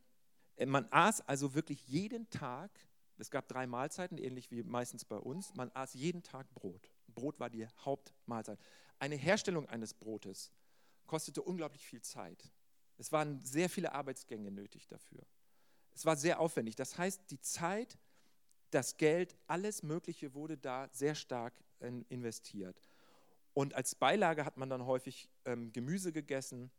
man 0.65 0.87
aß 0.89 1.21
also 1.21 1.53
wirklich 1.53 1.87
jeden 1.87 2.27
Tag, 2.31 2.71
es 3.19 3.29
gab 3.29 3.47
drei 3.47 3.67
Mahlzeiten, 3.67 4.17
ähnlich 4.17 4.49
wie 4.49 4.63
meistens 4.63 5.05
bei 5.05 5.17
uns, 5.17 5.53
man 5.53 5.69
aß 5.75 5.93
jeden 5.93 6.23
Tag 6.23 6.51
Brot. 6.55 6.91
Brot 7.09 7.39
war 7.39 7.51
die 7.51 7.67
Hauptmahlzeit. 7.85 8.57
Eine 8.97 9.17
Herstellung 9.17 9.69
eines 9.69 9.93
Brotes 9.93 10.51
kostete 11.05 11.43
unglaublich 11.43 11.85
viel 11.85 12.01
Zeit. 12.01 12.51
Es 12.97 13.11
waren 13.11 13.39
sehr 13.41 13.69
viele 13.69 13.91
Arbeitsgänge 13.91 14.49
nötig 14.49 14.87
dafür. 14.87 15.21
Es 15.93 16.07
war 16.07 16.17
sehr 16.17 16.39
aufwendig. 16.39 16.75
Das 16.75 16.97
heißt, 16.97 17.29
die 17.29 17.39
Zeit, 17.39 17.99
das 18.71 18.97
Geld, 18.97 19.35
alles 19.45 19.83
Mögliche 19.83 20.33
wurde 20.33 20.57
da 20.57 20.89
sehr 20.91 21.13
stark 21.13 21.53
investiert. 22.09 22.86
Und 23.57 23.73
als 23.73 23.95
Beilage 23.95 24.45
hat 24.45 24.57
man 24.57 24.69
dann 24.69 24.85
häufig 24.85 25.31
ähm, 25.45 25.73
Gemüse 25.73 26.11
gegessen 26.13 26.69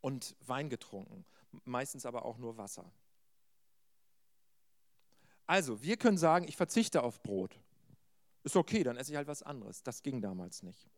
und 0.00 0.34
Wein 0.40 0.68
getrunken, 0.68 1.24
meistens 1.64 2.04
aber 2.04 2.24
auch 2.24 2.36
nur 2.36 2.56
Wasser. 2.56 2.90
Also, 5.46 5.84
wir 5.84 5.96
können 5.96 6.18
sagen, 6.18 6.48
ich 6.48 6.56
verzichte 6.56 7.04
auf 7.04 7.22
Brot. 7.22 7.56
Ist 8.42 8.56
okay, 8.56 8.82
dann 8.82 8.96
esse 8.96 9.12
ich 9.12 9.16
halt 9.16 9.28
was 9.28 9.44
anderes. 9.44 9.84
Das 9.84 10.02
ging 10.02 10.20
damals 10.20 10.64
nicht. 10.64 10.90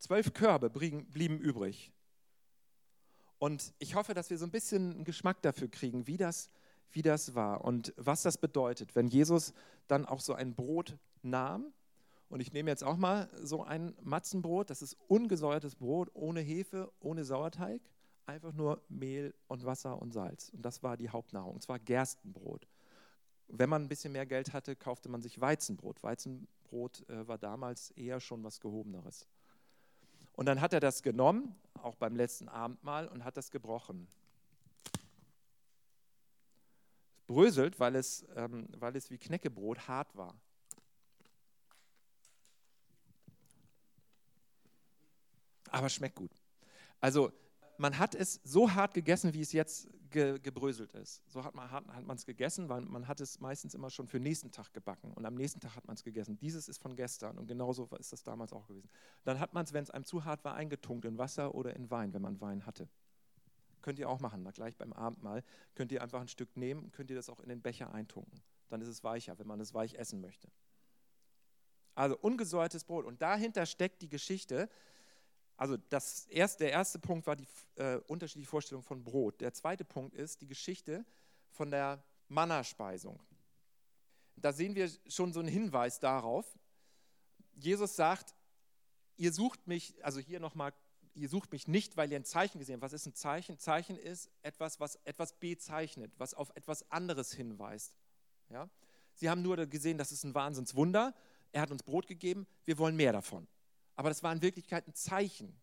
Zwölf 0.00 0.34
Körbe 0.34 0.68
blieben 0.68 1.38
übrig. 1.38 1.92
Und 3.38 3.74
ich 3.78 3.94
hoffe, 3.94 4.12
dass 4.12 4.28
wir 4.28 4.38
so 4.38 4.44
ein 4.44 4.50
bisschen 4.50 4.94
einen 4.94 5.04
Geschmack 5.04 5.40
dafür 5.42 5.68
kriegen, 5.68 6.08
wie 6.08 6.16
das, 6.16 6.50
wie 6.90 7.02
das 7.02 7.36
war 7.36 7.64
und 7.64 7.94
was 7.96 8.22
das 8.22 8.38
bedeutet, 8.38 8.96
wenn 8.96 9.06
Jesus 9.06 9.54
dann 9.86 10.04
auch 10.04 10.18
so 10.18 10.34
ein 10.34 10.56
Brot 10.56 10.98
nahm 11.22 11.72
und 12.28 12.40
ich 12.40 12.52
nehme 12.52 12.70
jetzt 12.70 12.84
auch 12.84 12.96
mal 12.96 13.30
so 13.42 13.64
ein 13.64 13.94
Matzenbrot, 14.02 14.70
das 14.70 14.82
ist 14.82 14.96
ungesäuertes 15.08 15.76
Brot, 15.76 16.10
ohne 16.14 16.40
Hefe, 16.40 16.92
ohne 17.00 17.24
Sauerteig, 17.24 17.80
einfach 18.26 18.52
nur 18.52 18.82
Mehl 18.88 19.34
und 19.46 19.64
Wasser 19.64 20.00
und 20.00 20.12
Salz. 20.12 20.50
Und 20.50 20.62
das 20.62 20.82
war 20.82 20.96
die 20.96 21.08
Hauptnahrung, 21.08 21.54
und 21.54 21.62
zwar 21.62 21.78
Gerstenbrot. 21.78 22.68
Wenn 23.48 23.70
man 23.70 23.82
ein 23.82 23.88
bisschen 23.88 24.12
mehr 24.12 24.26
Geld 24.26 24.52
hatte, 24.52 24.76
kaufte 24.76 25.08
man 25.08 25.22
sich 25.22 25.40
Weizenbrot. 25.40 26.02
Weizenbrot 26.02 27.08
äh, 27.08 27.26
war 27.26 27.38
damals 27.38 27.92
eher 27.92 28.20
schon 28.20 28.44
was 28.44 28.60
Gehobeneres. 28.60 29.26
Und 30.32 30.46
dann 30.46 30.60
hat 30.60 30.74
er 30.74 30.80
das 30.80 31.02
genommen, 31.02 31.54
auch 31.82 31.96
beim 31.96 32.14
letzten 32.14 32.48
Abendmahl, 32.48 33.08
und 33.08 33.24
hat 33.24 33.38
das 33.38 33.50
gebrochen. 33.50 34.06
Bröselt, 37.26 37.80
weil 37.80 37.96
es, 37.96 38.26
ähm, 38.36 38.68
weil 38.78 38.94
es 38.96 39.10
wie 39.10 39.18
Knäckebrot 39.18 39.88
hart 39.88 40.14
war. 40.14 40.34
Aber 45.70 45.88
schmeckt 45.88 46.16
gut. 46.16 46.30
Also 47.00 47.32
man 47.76 47.98
hat 47.98 48.14
es 48.14 48.40
so 48.44 48.72
hart 48.72 48.94
gegessen, 48.94 49.34
wie 49.34 49.40
es 49.40 49.52
jetzt 49.52 49.88
ge 50.10 50.38
gebröselt 50.38 50.92
ist. 50.94 51.22
So 51.30 51.44
hat 51.44 51.54
man 51.54 52.16
es 52.16 52.26
gegessen, 52.26 52.68
weil 52.68 52.80
man 52.80 53.06
hat 53.06 53.20
es 53.20 53.40
meistens 53.40 53.74
immer 53.74 53.90
schon 53.90 54.08
für 54.08 54.18
den 54.18 54.24
nächsten 54.24 54.50
Tag 54.50 54.72
gebacken 54.72 55.12
und 55.12 55.24
am 55.24 55.34
nächsten 55.34 55.60
Tag 55.60 55.76
hat 55.76 55.86
man 55.86 55.94
es 55.94 56.02
gegessen. 56.02 56.38
Dieses 56.38 56.68
ist 56.68 56.78
von 56.78 56.96
gestern 56.96 57.38
und 57.38 57.46
genauso 57.46 57.88
ist 57.98 58.12
das 58.12 58.22
damals 58.22 58.52
auch 58.52 58.66
gewesen. 58.66 58.88
Dann 59.24 59.38
hat 59.38 59.54
man 59.54 59.64
es, 59.64 59.72
wenn 59.72 59.84
es 59.84 59.90
einem 59.90 60.04
zu 60.04 60.24
hart 60.24 60.44
war, 60.44 60.54
eingetunkt 60.54 61.04
in 61.04 61.18
Wasser 61.18 61.54
oder 61.54 61.74
in 61.76 61.90
Wein, 61.90 62.12
wenn 62.14 62.22
man 62.22 62.40
Wein 62.40 62.66
hatte. 62.66 62.88
Könnt 63.80 63.98
ihr 63.98 64.08
auch 64.08 64.20
machen, 64.20 64.44
da 64.44 64.50
gleich 64.50 64.76
beim 64.76 64.92
Abendmahl. 64.92 65.44
Könnt 65.74 65.92
ihr 65.92 66.02
einfach 66.02 66.20
ein 66.20 66.28
Stück 66.28 66.56
nehmen, 66.56 66.90
könnt 66.90 67.10
ihr 67.10 67.16
das 67.16 67.30
auch 67.30 67.40
in 67.40 67.48
den 67.48 67.62
Becher 67.62 67.92
eintunken. 67.94 68.40
Dann 68.68 68.80
ist 68.80 68.88
es 68.88 69.04
weicher, 69.04 69.38
wenn 69.38 69.46
man 69.46 69.60
es 69.60 69.72
weich 69.72 69.94
essen 69.94 70.20
möchte. 70.20 70.48
Also 71.94 72.18
ungesäuertes 72.18 72.84
Brot. 72.84 73.04
Und 73.04 73.22
dahinter 73.22 73.66
steckt 73.66 74.02
die 74.02 74.08
Geschichte, 74.08 74.68
also 75.58 75.76
das 75.76 76.26
erste, 76.26 76.64
der 76.64 76.72
erste 76.72 77.00
Punkt 77.00 77.26
war 77.26 77.34
die 77.34 77.48
äh, 77.74 77.96
unterschiedliche 78.06 78.48
Vorstellung 78.48 78.84
von 78.84 79.02
Brot. 79.02 79.40
Der 79.40 79.52
zweite 79.52 79.84
Punkt 79.84 80.14
ist 80.14 80.40
die 80.40 80.46
Geschichte 80.46 81.04
von 81.50 81.68
der 81.72 82.02
Mannerspeisung. 82.28 83.20
Da 84.36 84.52
sehen 84.52 84.76
wir 84.76 84.88
schon 85.08 85.32
so 85.32 85.40
einen 85.40 85.48
Hinweis 85.48 85.98
darauf. 85.98 86.46
Jesus 87.54 87.96
sagt, 87.96 88.36
ihr 89.16 89.32
sucht 89.32 89.66
mich, 89.66 89.96
also 90.04 90.20
hier 90.20 90.38
nochmal, 90.38 90.72
ihr 91.14 91.28
sucht 91.28 91.50
mich 91.50 91.66
nicht, 91.66 91.96
weil 91.96 92.12
ihr 92.12 92.20
ein 92.20 92.24
Zeichen 92.24 92.60
gesehen 92.60 92.74
habt. 92.74 92.82
Was 92.82 92.92
ist 92.92 93.06
ein 93.06 93.14
Zeichen? 93.14 93.58
Zeichen 93.58 93.98
ist 93.98 94.30
etwas, 94.42 94.78
was 94.78 94.94
etwas 95.02 95.32
bezeichnet, 95.40 96.12
was 96.18 96.34
auf 96.34 96.52
etwas 96.54 96.88
anderes 96.92 97.32
hinweist. 97.32 97.96
Ja? 98.48 98.70
Sie 99.14 99.28
haben 99.28 99.42
nur 99.42 99.56
gesehen, 99.66 99.98
das 99.98 100.12
ist 100.12 100.22
ein 100.22 100.36
Wahnsinnswunder. 100.36 101.16
Er 101.50 101.62
hat 101.62 101.72
uns 101.72 101.82
Brot 101.82 102.06
gegeben, 102.06 102.46
wir 102.64 102.78
wollen 102.78 102.94
mehr 102.94 103.12
davon 103.12 103.48
aber 103.98 104.10
das 104.10 104.22
war 104.22 104.32
in 104.32 104.42
Wirklichkeit 104.42 104.86
ein 104.86 104.94
Zeichen. 104.94 105.60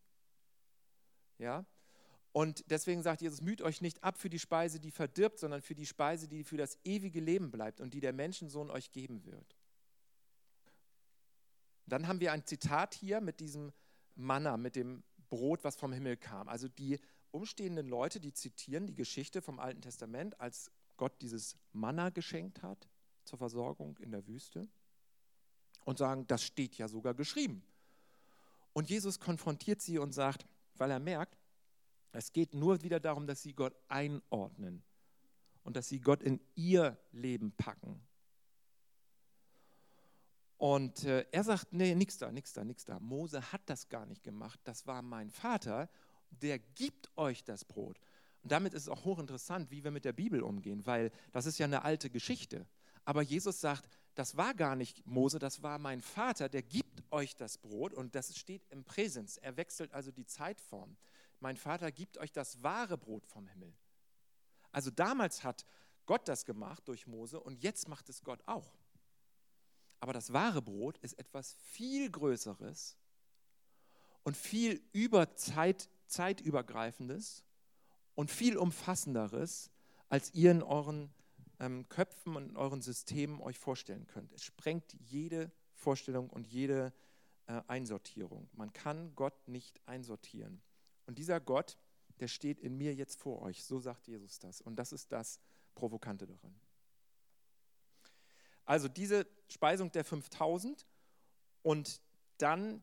Ja? 1.37 1.65
Und 2.33 2.69
deswegen 2.69 3.01
sagt 3.01 3.21
Jesus, 3.21 3.39
müht 3.39 3.61
euch 3.61 3.79
nicht 3.79 4.03
ab 4.03 4.17
für 4.17 4.29
die 4.29 4.39
Speise, 4.39 4.81
die 4.81 4.91
verdirbt, 4.91 5.39
sondern 5.39 5.61
für 5.61 5.73
die 5.73 5.85
Speise, 5.85 6.27
die 6.27 6.43
für 6.43 6.57
das 6.57 6.77
ewige 6.83 7.21
Leben 7.21 7.49
bleibt 7.49 7.79
und 7.79 7.93
die 7.93 8.01
der 8.01 8.11
Menschensohn 8.11 8.69
euch 8.69 8.91
geben 8.91 9.23
wird. 9.23 9.55
Dann 11.85 12.09
haben 12.09 12.19
wir 12.19 12.33
ein 12.33 12.45
Zitat 12.45 12.93
hier 12.93 13.21
mit 13.21 13.39
diesem 13.39 13.71
Manna, 14.15 14.57
mit 14.57 14.75
dem 14.75 15.05
Brot, 15.29 15.63
was 15.63 15.77
vom 15.77 15.93
Himmel 15.93 16.17
kam. 16.17 16.49
Also 16.49 16.67
die 16.67 16.99
umstehenden 17.31 17.87
Leute, 17.87 18.19
die 18.19 18.33
zitieren 18.33 18.85
die 18.85 18.95
Geschichte 18.95 19.41
vom 19.41 19.61
Alten 19.61 19.81
Testament, 19.81 20.41
als 20.41 20.69
Gott 20.97 21.21
dieses 21.21 21.55
Manna 21.71 22.09
geschenkt 22.09 22.63
hat 22.63 22.89
zur 23.23 23.39
Versorgung 23.39 23.97
in 23.99 24.11
der 24.11 24.27
Wüste 24.27 24.67
und 25.85 25.99
sagen, 25.99 26.27
das 26.27 26.43
steht 26.43 26.77
ja 26.77 26.89
sogar 26.89 27.13
geschrieben. 27.13 27.63
Und 28.75 28.89
Jesus 28.89 29.21
konfrontiert 29.21 29.81
sie 29.81 29.97
und 29.99 30.11
sagt, 30.11 30.45
weil 30.75 30.91
er 30.91 30.99
merkt, 30.99 31.37
es 32.11 32.33
geht 32.33 32.53
nur 32.53 32.83
wieder 32.83 32.99
darum, 32.99 33.25
dass 33.25 33.41
sie 33.41 33.53
Gott 33.53 33.73
einordnen 33.87 34.83
und 35.63 35.77
dass 35.77 35.87
sie 35.87 36.01
Gott 36.01 36.21
in 36.21 36.41
ihr 36.55 36.97
Leben 37.13 37.53
packen. 37.53 38.05
Und 40.57 41.05
äh, 41.05 41.25
er 41.31 41.45
sagt, 41.45 41.71
nee, 41.71 41.95
nix 41.95 42.17
da, 42.17 42.29
nix 42.33 42.51
da, 42.51 42.65
nix 42.65 42.83
da. 42.83 42.99
Mose 42.99 43.53
hat 43.53 43.61
das 43.67 43.87
gar 43.87 44.05
nicht 44.05 44.23
gemacht. 44.23 44.59
Das 44.65 44.85
war 44.85 45.01
mein 45.01 45.29
Vater, 45.29 45.89
der 46.29 46.59
gibt 46.59 47.09
euch 47.17 47.45
das 47.45 47.63
Brot. 47.63 47.97
Und 48.43 48.51
damit 48.51 48.73
ist 48.73 48.83
es 48.83 48.89
auch 48.89 49.05
hochinteressant, 49.05 49.71
wie 49.71 49.85
wir 49.85 49.91
mit 49.91 50.03
der 50.03 50.13
Bibel 50.13 50.41
umgehen, 50.41 50.85
weil 50.85 51.13
das 51.31 51.45
ist 51.45 51.59
ja 51.59 51.65
eine 51.65 51.85
alte 51.85 52.09
Geschichte. 52.09 52.67
Aber 53.05 53.21
Jesus 53.21 53.61
sagt, 53.61 53.87
das 54.15 54.37
war 54.37 54.53
gar 54.53 54.75
nicht 54.75 55.05
Mose, 55.05 55.39
das 55.39 55.61
war 55.61 55.77
mein 55.77 56.01
Vater, 56.01 56.49
der 56.49 56.63
gibt 56.63 57.03
euch 57.11 57.35
das 57.35 57.57
Brot 57.57 57.93
und 57.93 58.15
das 58.15 58.37
steht 58.37 58.65
im 58.69 58.83
Präsens. 58.83 59.37
Er 59.37 59.57
wechselt 59.57 59.93
also 59.93 60.11
die 60.11 60.25
Zeitform. 60.25 60.97
Mein 61.39 61.57
Vater 61.57 61.91
gibt 61.91 62.17
euch 62.17 62.31
das 62.31 62.63
wahre 62.63 62.97
Brot 62.97 63.27
vom 63.27 63.47
Himmel. 63.47 63.73
Also 64.71 64.89
damals 64.89 65.43
hat 65.43 65.65
Gott 66.05 66.27
das 66.27 66.45
gemacht 66.45 66.87
durch 66.87 67.07
Mose 67.07 67.39
und 67.39 67.61
jetzt 67.61 67.87
macht 67.89 68.09
es 68.09 68.23
Gott 68.23 68.41
auch. 68.47 68.77
Aber 69.99 70.13
das 70.13 70.33
wahre 70.33 70.61
Brot 70.61 70.97
ist 70.99 71.17
etwas 71.19 71.55
viel 71.55 72.09
Größeres 72.09 72.97
und 74.23 74.37
viel 74.37 74.81
über 74.93 75.35
Zeit, 75.35 75.89
zeitübergreifendes 76.07 77.43
und 78.15 78.31
viel 78.31 78.57
umfassenderes, 78.57 79.71
als 80.09 80.33
ihr 80.33 80.51
in 80.51 80.63
euren 80.63 81.13
ähm, 81.59 81.87
Köpfen 81.89 82.35
und 82.35 82.49
in 82.49 82.57
euren 82.57 82.81
Systemen 82.81 83.41
euch 83.41 83.59
vorstellen 83.59 84.07
könnt. 84.07 84.31
Es 84.33 84.43
sprengt 84.43 84.93
jede 84.99 85.51
Vorstellung 85.73 86.29
und 86.29 86.47
jede 86.47 86.93
äh, 87.47 87.61
Einsortierung. 87.67 88.49
Man 88.53 88.73
kann 88.73 89.15
Gott 89.15 89.47
nicht 89.47 89.81
einsortieren. 89.87 90.61
Und 91.05 91.17
dieser 91.17 91.39
Gott, 91.39 91.77
der 92.19 92.27
steht 92.27 92.59
in 92.59 92.77
mir 92.77 92.93
jetzt 92.93 93.19
vor 93.19 93.41
euch. 93.41 93.63
So 93.63 93.79
sagt 93.79 94.07
Jesus 94.07 94.39
das. 94.39 94.61
Und 94.61 94.77
das 94.77 94.91
ist 94.91 95.11
das 95.11 95.39
Provokante 95.75 96.25
daran. 96.25 96.55
Also 98.65 98.87
diese 98.87 99.27
Speisung 99.47 99.91
der 99.91 100.03
5000 100.03 100.85
und 101.61 102.01
dann 102.37 102.81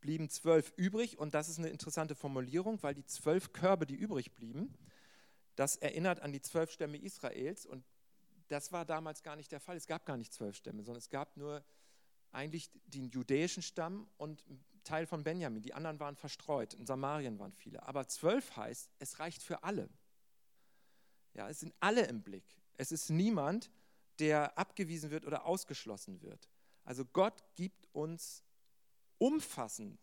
blieben 0.00 0.28
zwölf 0.28 0.72
übrig. 0.76 1.18
Und 1.18 1.34
das 1.34 1.48
ist 1.48 1.58
eine 1.58 1.68
interessante 1.68 2.14
Formulierung, 2.14 2.82
weil 2.82 2.94
die 2.94 3.06
zwölf 3.06 3.52
Körbe, 3.52 3.86
die 3.86 3.94
übrig 3.94 4.34
blieben, 4.34 4.74
das 5.56 5.76
erinnert 5.76 6.20
an 6.20 6.32
die 6.32 6.40
zwölf 6.40 6.70
Stämme 6.70 6.96
Israels. 6.98 7.66
Und 7.66 7.84
das 8.48 8.72
war 8.72 8.84
damals 8.84 9.22
gar 9.22 9.36
nicht 9.36 9.52
der 9.52 9.60
Fall. 9.60 9.76
Es 9.76 9.86
gab 9.86 10.06
gar 10.06 10.16
nicht 10.16 10.32
zwölf 10.32 10.56
Stämme, 10.56 10.82
sondern 10.82 10.98
es 10.98 11.10
gab 11.10 11.36
nur 11.36 11.64
eigentlich 12.32 12.70
den 12.86 13.08
judäischen 13.08 13.62
Stamm 13.62 14.08
und 14.16 14.44
Teil 14.82 15.06
von 15.06 15.24
Benjamin. 15.24 15.62
Die 15.62 15.74
anderen 15.74 16.00
waren 16.00 16.16
verstreut. 16.16 16.74
In 16.74 16.86
Samarien 16.86 17.38
waren 17.38 17.52
viele. 17.52 17.82
Aber 17.84 18.06
zwölf 18.08 18.56
heißt, 18.56 18.90
es 18.98 19.18
reicht 19.18 19.42
für 19.42 19.62
alle. 19.62 19.88
Ja, 21.32 21.48
es 21.48 21.60
sind 21.60 21.74
alle 21.80 22.06
im 22.06 22.22
Blick. 22.22 22.44
Es 22.76 22.92
ist 22.92 23.10
niemand, 23.10 23.70
der 24.18 24.56
abgewiesen 24.58 25.10
wird 25.10 25.24
oder 25.24 25.46
ausgeschlossen 25.46 26.22
wird. 26.22 26.48
Also 26.84 27.04
Gott 27.04 27.42
gibt 27.54 27.88
uns 27.92 28.44
umfassend 29.18 29.98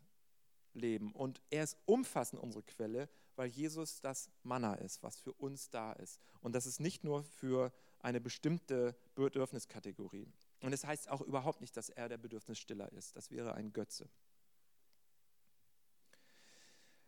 Leben 0.73 1.11
und 1.13 1.41
er 1.49 1.63
ist 1.63 1.77
umfassend 1.85 2.41
unsere 2.41 2.63
Quelle, 2.63 3.09
weil 3.35 3.47
Jesus 3.47 4.01
das 4.01 4.29
Manna 4.43 4.75
ist, 4.75 5.03
was 5.03 5.19
für 5.19 5.33
uns 5.33 5.69
da 5.69 5.93
ist. 5.93 6.19
Und 6.41 6.53
das 6.53 6.65
ist 6.65 6.79
nicht 6.79 7.03
nur 7.03 7.23
für 7.23 7.71
eine 7.99 8.19
bestimmte 8.19 8.95
Bedürfniskategorie. 9.15 10.31
Und 10.61 10.73
es 10.73 10.81
das 10.81 10.89
heißt 10.89 11.09
auch 11.09 11.21
überhaupt 11.21 11.61
nicht, 11.61 11.75
dass 11.77 11.89
er 11.89 12.09
der 12.09 12.17
Bedürfnisstiller 12.17 12.91
ist. 12.93 13.15
Das 13.15 13.31
wäre 13.31 13.53
ein 13.53 13.73
Götze. 13.73 14.09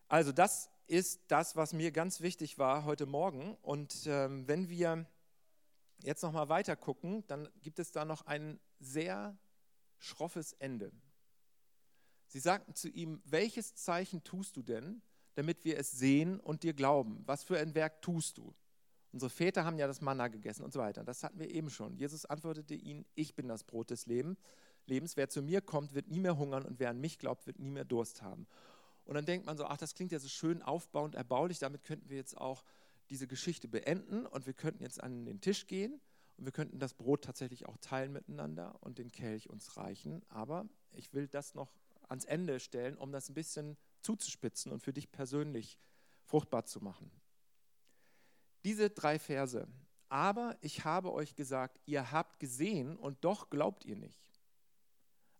Also 0.07 0.31
das 0.31 0.69
ist 0.87 1.21
das, 1.27 1.55
was 1.55 1.73
mir 1.73 1.91
ganz 1.91 2.21
wichtig 2.21 2.57
war 2.57 2.85
heute 2.85 3.05
Morgen. 3.05 3.55
Und 3.61 4.05
ähm, 4.05 4.47
wenn 4.47 4.69
wir 4.69 5.07
jetzt 6.03 6.21
noch 6.21 6.31
mal 6.31 6.49
weiter 6.49 6.75
gucken, 6.75 7.25
dann 7.27 7.49
gibt 7.61 7.79
es 7.79 7.91
da 7.91 8.05
noch 8.05 8.25
ein 8.25 8.59
sehr 8.79 9.37
schroffes 9.97 10.53
Ende. 10.53 10.91
Sie 12.27 12.39
sagten 12.39 12.75
zu 12.75 12.89
ihm, 12.89 13.21
welches 13.25 13.75
Zeichen 13.75 14.23
tust 14.23 14.57
du 14.57 14.63
denn, 14.63 15.01
damit 15.35 15.65
wir 15.65 15.77
es 15.77 15.91
sehen 15.91 16.39
und 16.39 16.63
dir 16.63 16.73
glauben? 16.73 17.23
Was 17.25 17.43
für 17.43 17.57
ein 17.57 17.75
Werk 17.75 18.01
tust 18.01 18.37
du? 18.37 18.53
Unsere 19.11 19.29
Väter 19.29 19.63
haben 19.63 19.77
ja 19.77 19.85
das 19.85 20.01
Manna 20.01 20.27
gegessen 20.27 20.63
und 20.63 20.73
so 20.73 20.79
weiter. 20.79 21.03
Das 21.03 21.23
hatten 21.23 21.39
wir 21.39 21.49
eben 21.51 21.69
schon. 21.69 21.95
Jesus 21.95 22.25
antwortete 22.25 22.73
ihnen, 22.73 23.05
ich 23.13 23.35
bin 23.35 23.47
das 23.47 23.63
Brot 23.63 23.91
des 23.91 24.07
Lebens. 24.07 24.37
Wer 24.87 25.29
zu 25.29 25.43
mir 25.43 25.61
kommt, 25.61 25.93
wird 25.93 26.07
nie 26.07 26.19
mehr 26.19 26.37
hungern 26.37 26.65
und 26.65 26.79
wer 26.79 26.89
an 26.89 26.99
mich 26.99 27.19
glaubt, 27.19 27.45
wird 27.45 27.59
nie 27.59 27.69
mehr 27.69 27.85
Durst 27.85 28.23
haben. 28.23 28.47
Und 29.05 29.15
dann 29.15 29.25
denkt 29.25 29.45
man 29.45 29.57
so, 29.57 29.65
ach, 29.65 29.77
das 29.77 29.93
klingt 29.93 30.11
ja 30.11 30.19
so 30.19 30.27
schön 30.27 30.61
aufbauend, 30.61 31.15
erbaulich, 31.15 31.59
damit 31.59 31.83
könnten 31.83 32.09
wir 32.09 32.17
jetzt 32.17 32.37
auch 32.37 32.63
diese 33.09 33.27
Geschichte 33.27 33.67
beenden 33.67 34.25
und 34.25 34.45
wir 34.47 34.53
könnten 34.53 34.81
jetzt 34.81 35.03
an 35.03 35.25
den 35.25 35.41
Tisch 35.41 35.67
gehen 35.67 36.01
und 36.37 36.45
wir 36.45 36.51
könnten 36.51 36.79
das 36.79 36.93
Brot 36.93 37.23
tatsächlich 37.23 37.67
auch 37.67 37.77
teilen 37.77 38.13
miteinander 38.13 38.75
und 38.81 38.97
den 38.97 39.11
Kelch 39.11 39.49
uns 39.49 39.77
reichen. 39.77 40.23
Aber 40.29 40.65
ich 40.91 41.13
will 41.13 41.27
das 41.27 41.53
noch 41.53 41.71
ans 42.09 42.25
Ende 42.25 42.59
stellen, 42.59 42.97
um 42.97 43.11
das 43.11 43.29
ein 43.29 43.35
bisschen 43.35 43.77
zuzuspitzen 44.03 44.71
und 44.71 44.81
für 44.81 44.93
dich 44.93 45.11
persönlich 45.11 45.79
fruchtbar 46.23 46.65
zu 46.65 46.81
machen. 46.81 47.11
Diese 48.63 48.89
drei 48.89 49.19
Verse. 49.19 49.67
Aber 50.09 50.57
ich 50.61 50.85
habe 50.85 51.11
euch 51.11 51.35
gesagt, 51.35 51.79
ihr 51.85 52.11
habt 52.11 52.39
gesehen 52.39 52.97
und 52.97 53.23
doch 53.25 53.49
glaubt 53.49 53.83
ihr 53.83 53.95
nicht. 53.95 54.21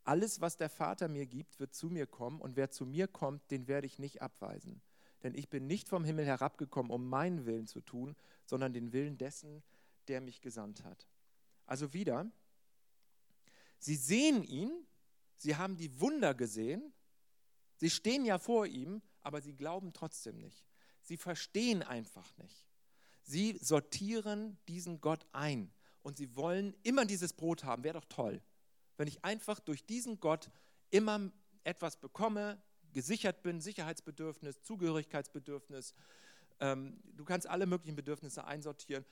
Alles, 0.04 0.42
was 0.42 0.58
der 0.58 0.70
Vater 0.70 1.08
mir 1.08 1.26
gibt, 1.26 1.60
wird 1.60 1.74
zu 1.74 1.90
mir 1.90 2.08
kommen 2.08 2.42
und 2.42 2.56
wer 2.56 2.72
zu 2.72 2.86
mir 2.86 3.08
kommt, 3.08 3.52
den 3.52 3.68
werde 3.68 3.88
ich 3.88 4.00
nicht 4.00 4.22
abweisen. 4.22 4.82
Denn 5.24 5.36
ich 5.36 5.50
bin 5.50 5.68
nicht 5.68 5.88
vom 5.88 6.04
Himmel 6.04 6.26
herabgekommen, 6.26 6.92
um 6.92 7.08
meinen 7.08 7.46
Willen 7.46 7.68
zu 7.68 7.82
tun, 7.82 8.16
sondern 8.46 8.74
den 8.74 8.92
Willen 8.92 9.18
dessen, 9.18 9.64
der 10.10 10.20
mich 10.20 10.42
gesandt 10.42 10.84
hat. 10.84 11.08
Also 11.66 11.94
wieder, 11.94 12.30
sie 13.80 13.96
sehen 13.96 14.44
ihn, 14.44 14.72
sie 15.38 15.56
haben 15.56 15.78
die 15.78 16.00
Wunder 16.02 16.34
gesehen, 16.34 16.93
sie 17.84 17.90
stehen 17.90 18.26
ja 18.26 18.40
vor 18.40 18.66
ihm, 18.66 19.02
aber 19.22 19.42
sie 19.42 19.54
glauben 19.54 19.94
trotzdem 19.94 20.40
nicht. 20.40 20.66
Sie 21.02 21.18
verstehen 21.18 21.84
einfach 21.84 22.36
nicht. 22.38 22.66
Sie 23.22 23.58
sortieren 23.62 24.58
diesen 24.68 25.00
Gott 25.02 25.26
ein 25.32 25.72
und 26.02 26.18
sie 26.18 26.36
wollen 26.36 26.76
immer 26.84 27.06
dieses 27.06 27.34
Brot 27.34 27.64
haben. 27.64 27.84
Wäre 27.84 28.00
doch 28.00 28.06
toll 28.06 28.42
wenn 28.98 29.08
ich 29.08 29.24
einfach 29.24 29.60
durch 29.60 29.86
diesen 29.86 30.20
Gott 30.20 30.50
immer 30.90 31.32
etwas 31.64 31.98
bekomme, 31.98 32.62
gesichert 32.92 33.42
bin, 33.42 33.60
Sicherheitsbedürfnis, 33.60 34.62
Zugehörigkeitsbedürfnis. 34.62 35.94
Ähm, 36.60 37.02
du 37.16 37.26
kannst 37.26 37.48
alle 37.48 37.66
möglichen 37.66 37.96
Bedürfnisse 37.96 38.46
einsortieren. 38.46 39.06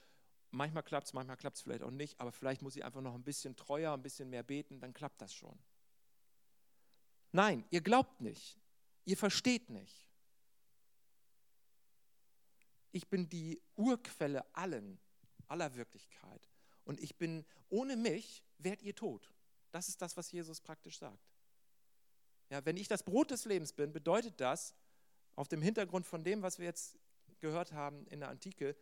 Manchmal 0.51 0.83
klappt 0.83 1.07
es, 1.07 1.13
manchmal 1.13 1.37
klappt 1.37 1.57
es 1.57 1.61
vielleicht 1.61 1.81
auch 1.81 1.91
nicht, 1.91 2.19
aber 2.19 2.31
vielleicht 2.31 2.61
muss 2.61 2.75
ich 2.75 2.83
einfach 2.83 3.01
noch 3.01 3.15
ein 3.15 3.23
bisschen 3.23 3.55
treuer, 3.55 3.93
ein 3.93 4.03
bisschen 4.03 4.29
mehr 4.29 4.43
beten, 4.43 4.79
dann 4.79 4.93
klappt 4.93 5.21
das 5.21 5.33
schon. 5.33 5.57
Nein, 7.31 7.65
ihr 7.69 7.81
glaubt 7.81 8.21
nicht. 8.21 8.59
Ihr 9.05 9.17
versteht 9.17 9.69
nicht. 9.69 10.07
Ich 12.91 13.07
bin 13.07 13.29
die 13.29 13.61
Urquelle 13.75 14.43
allen, 14.53 14.99
aller 15.47 15.75
Wirklichkeit. 15.75 16.49
Und 16.83 16.99
ich 16.99 17.15
bin, 17.15 17.45
ohne 17.69 17.95
mich 17.95 18.43
wärt 18.57 18.81
ihr 18.81 18.95
tot. 18.95 19.31
Das 19.71 19.87
ist 19.87 20.01
das, 20.01 20.17
was 20.17 20.31
Jesus 20.31 20.59
praktisch 20.59 20.97
sagt. 20.97 21.31
Ja, 22.49 22.65
wenn 22.65 22.75
ich 22.75 22.89
das 22.89 23.03
Brot 23.03 23.31
des 23.31 23.45
Lebens 23.45 23.71
bin, 23.71 23.93
bedeutet 23.93 24.39
das, 24.41 24.75
auf 25.35 25.47
dem 25.47 25.61
Hintergrund 25.61 26.05
von 26.05 26.23
dem, 26.23 26.41
was 26.41 26.59
wir 26.59 26.65
jetzt 26.65 26.99
gehört 27.39 27.71
haben 27.71 28.05
in 28.07 28.19
der 28.19 28.29
Antike, 28.29 28.75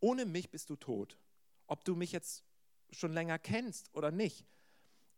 ohne 0.00 0.26
mich 0.26 0.50
bist 0.50 0.68
du 0.68 0.76
tot. 0.76 1.18
Ob 1.66 1.84
du 1.84 1.96
mich 1.96 2.12
jetzt 2.12 2.44
schon 2.90 3.12
länger 3.12 3.38
kennst 3.38 3.92
oder 3.94 4.10
nicht, 4.10 4.44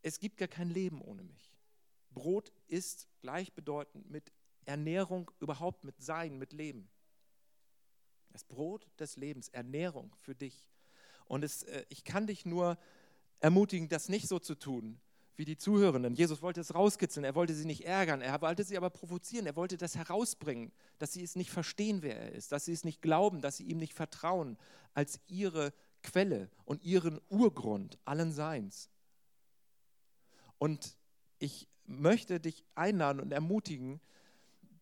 es 0.02 0.20
gibt 0.20 0.36
gar 0.36 0.48
kein 0.48 0.70
Leben 0.70 1.00
ohne 1.02 1.24
mich. 1.24 1.52
Brot 2.10 2.52
ist 2.68 3.08
gleichbedeutend 3.20 4.08
mit 4.08 4.32
Ernährung, 4.66 5.30
überhaupt 5.40 5.84
mit 5.84 6.00
Sein, 6.00 6.38
mit 6.38 6.52
Leben. 6.52 6.88
Das 8.30 8.44
Brot 8.44 8.86
des 8.98 9.16
Lebens, 9.16 9.48
Ernährung 9.48 10.14
für 10.20 10.34
dich. 10.34 10.66
Und 11.26 11.44
es, 11.44 11.62
äh, 11.64 11.84
ich 11.88 12.04
kann 12.04 12.26
dich 12.26 12.44
nur 12.44 12.78
ermutigen, 13.40 13.88
das 13.88 14.08
nicht 14.08 14.28
so 14.28 14.38
zu 14.38 14.54
tun, 14.54 15.00
wie 15.36 15.44
die 15.44 15.56
Zuhörenden. 15.56 16.14
Jesus 16.14 16.42
wollte 16.42 16.60
es 16.60 16.74
rauskitzeln, 16.74 17.24
er 17.24 17.34
wollte 17.34 17.54
sie 17.54 17.66
nicht 17.66 17.84
ärgern, 17.84 18.22
er 18.22 18.40
wollte 18.40 18.64
sie 18.64 18.76
aber 18.76 18.90
provozieren, 18.90 19.46
er 19.46 19.56
wollte 19.56 19.76
das 19.76 19.96
herausbringen, 19.96 20.72
dass 20.98 21.12
sie 21.12 21.22
es 21.22 21.36
nicht 21.36 21.50
verstehen, 21.50 22.02
wer 22.02 22.18
er 22.18 22.32
ist, 22.32 22.52
dass 22.52 22.64
sie 22.64 22.72
es 22.72 22.84
nicht 22.84 23.02
glauben, 23.02 23.42
dass 23.42 23.58
sie 23.58 23.64
ihm 23.64 23.78
nicht 23.78 23.94
vertrauen 23.94 24.56
als 24.94 25.20
ihre 25.26 25.72
Quelle 26.02 26.50
und 26.64 26.82
ihren 26.82 27.20
Urgrund 27.28 27.98
allen 28.04 28.32
Seins. 28.32 28.88
Und 30.58 30.96
ich 31.38 31.68
möchte 31.84 32.40
dich 32.40 32.64
einladen 32.74 33.20
und 33.20 33.32
ermutigen, 33.32 34.00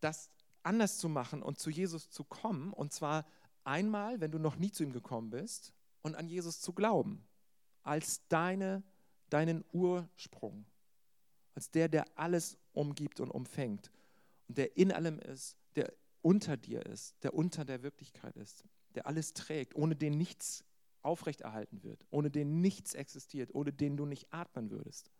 das 0.01 0.29
anders 0.63 0.97
zu 0.97 1.09
machen 1.09 1.41
und 1.43 1.59
zu 1.59 1.69
Jesus 1.69 2.09
zu 2.09 2.23
kommen. 2.23 2.73
Und 2.73 2.93
zwar 2.93 3.25
einmal, 3.63 4.19
wenn 4.21 4.31
du 4.31 4.39
noch 4.39 4.55
nie 4.55 4.71
zu 4.71 4.83
ihm 4.83 4.93
gekommen 4.93 5.29
bist, 5.29 5.73
und 6.01 6.13
an 6.13 6.27
Jesus 6.27 6.61
zu 6.61 6.71
glauben, 6.71 7.25
als 7.81 8.27
deine 8.27 8.83
deinen 9.29 9.63
Ursprung, 9.73 10.65
als 11.53 11.71
der, 11.71 11.89
der 11.89 12.05
alles 12.17 12.57
umgibt 12.73 13.19
und 13.19 13.31
umfängt 13.31 13.91
und 14.47 14.57
der 14.57 14.77
in 14.77 14.91
allem 14.91 15.19
ist, 15.19 15.57
der 15.75 15.93
unter 16.21 16.57
dir 16.57 16.85
ist, 16.85 17.15
der 17.23 17.33
unter 17.33 17.65
der 17.65 17.83
Wirklichkeit 17.83 18.35
ist, 18.37 18.63
der 18.95 19.07
alles 19.07 19.33
trägt, 19.33 19.75
ohne 19.75 19.95
den 19.95 20.17
nichts 20.17 20.63
aufrechterhalten 21.01 21.83
wird, 21.83 22.05
ohne 22.09 22.31
den 22.31 22.61
nichts 22.61 22.93
existiert, 22.93 23.53
ohne 23.53 23.71
den 23.71 23.97
du 23.97 24.05
nicht 24.05 24.33
atmen 24.33 24.71
würdest. 24.71 25.11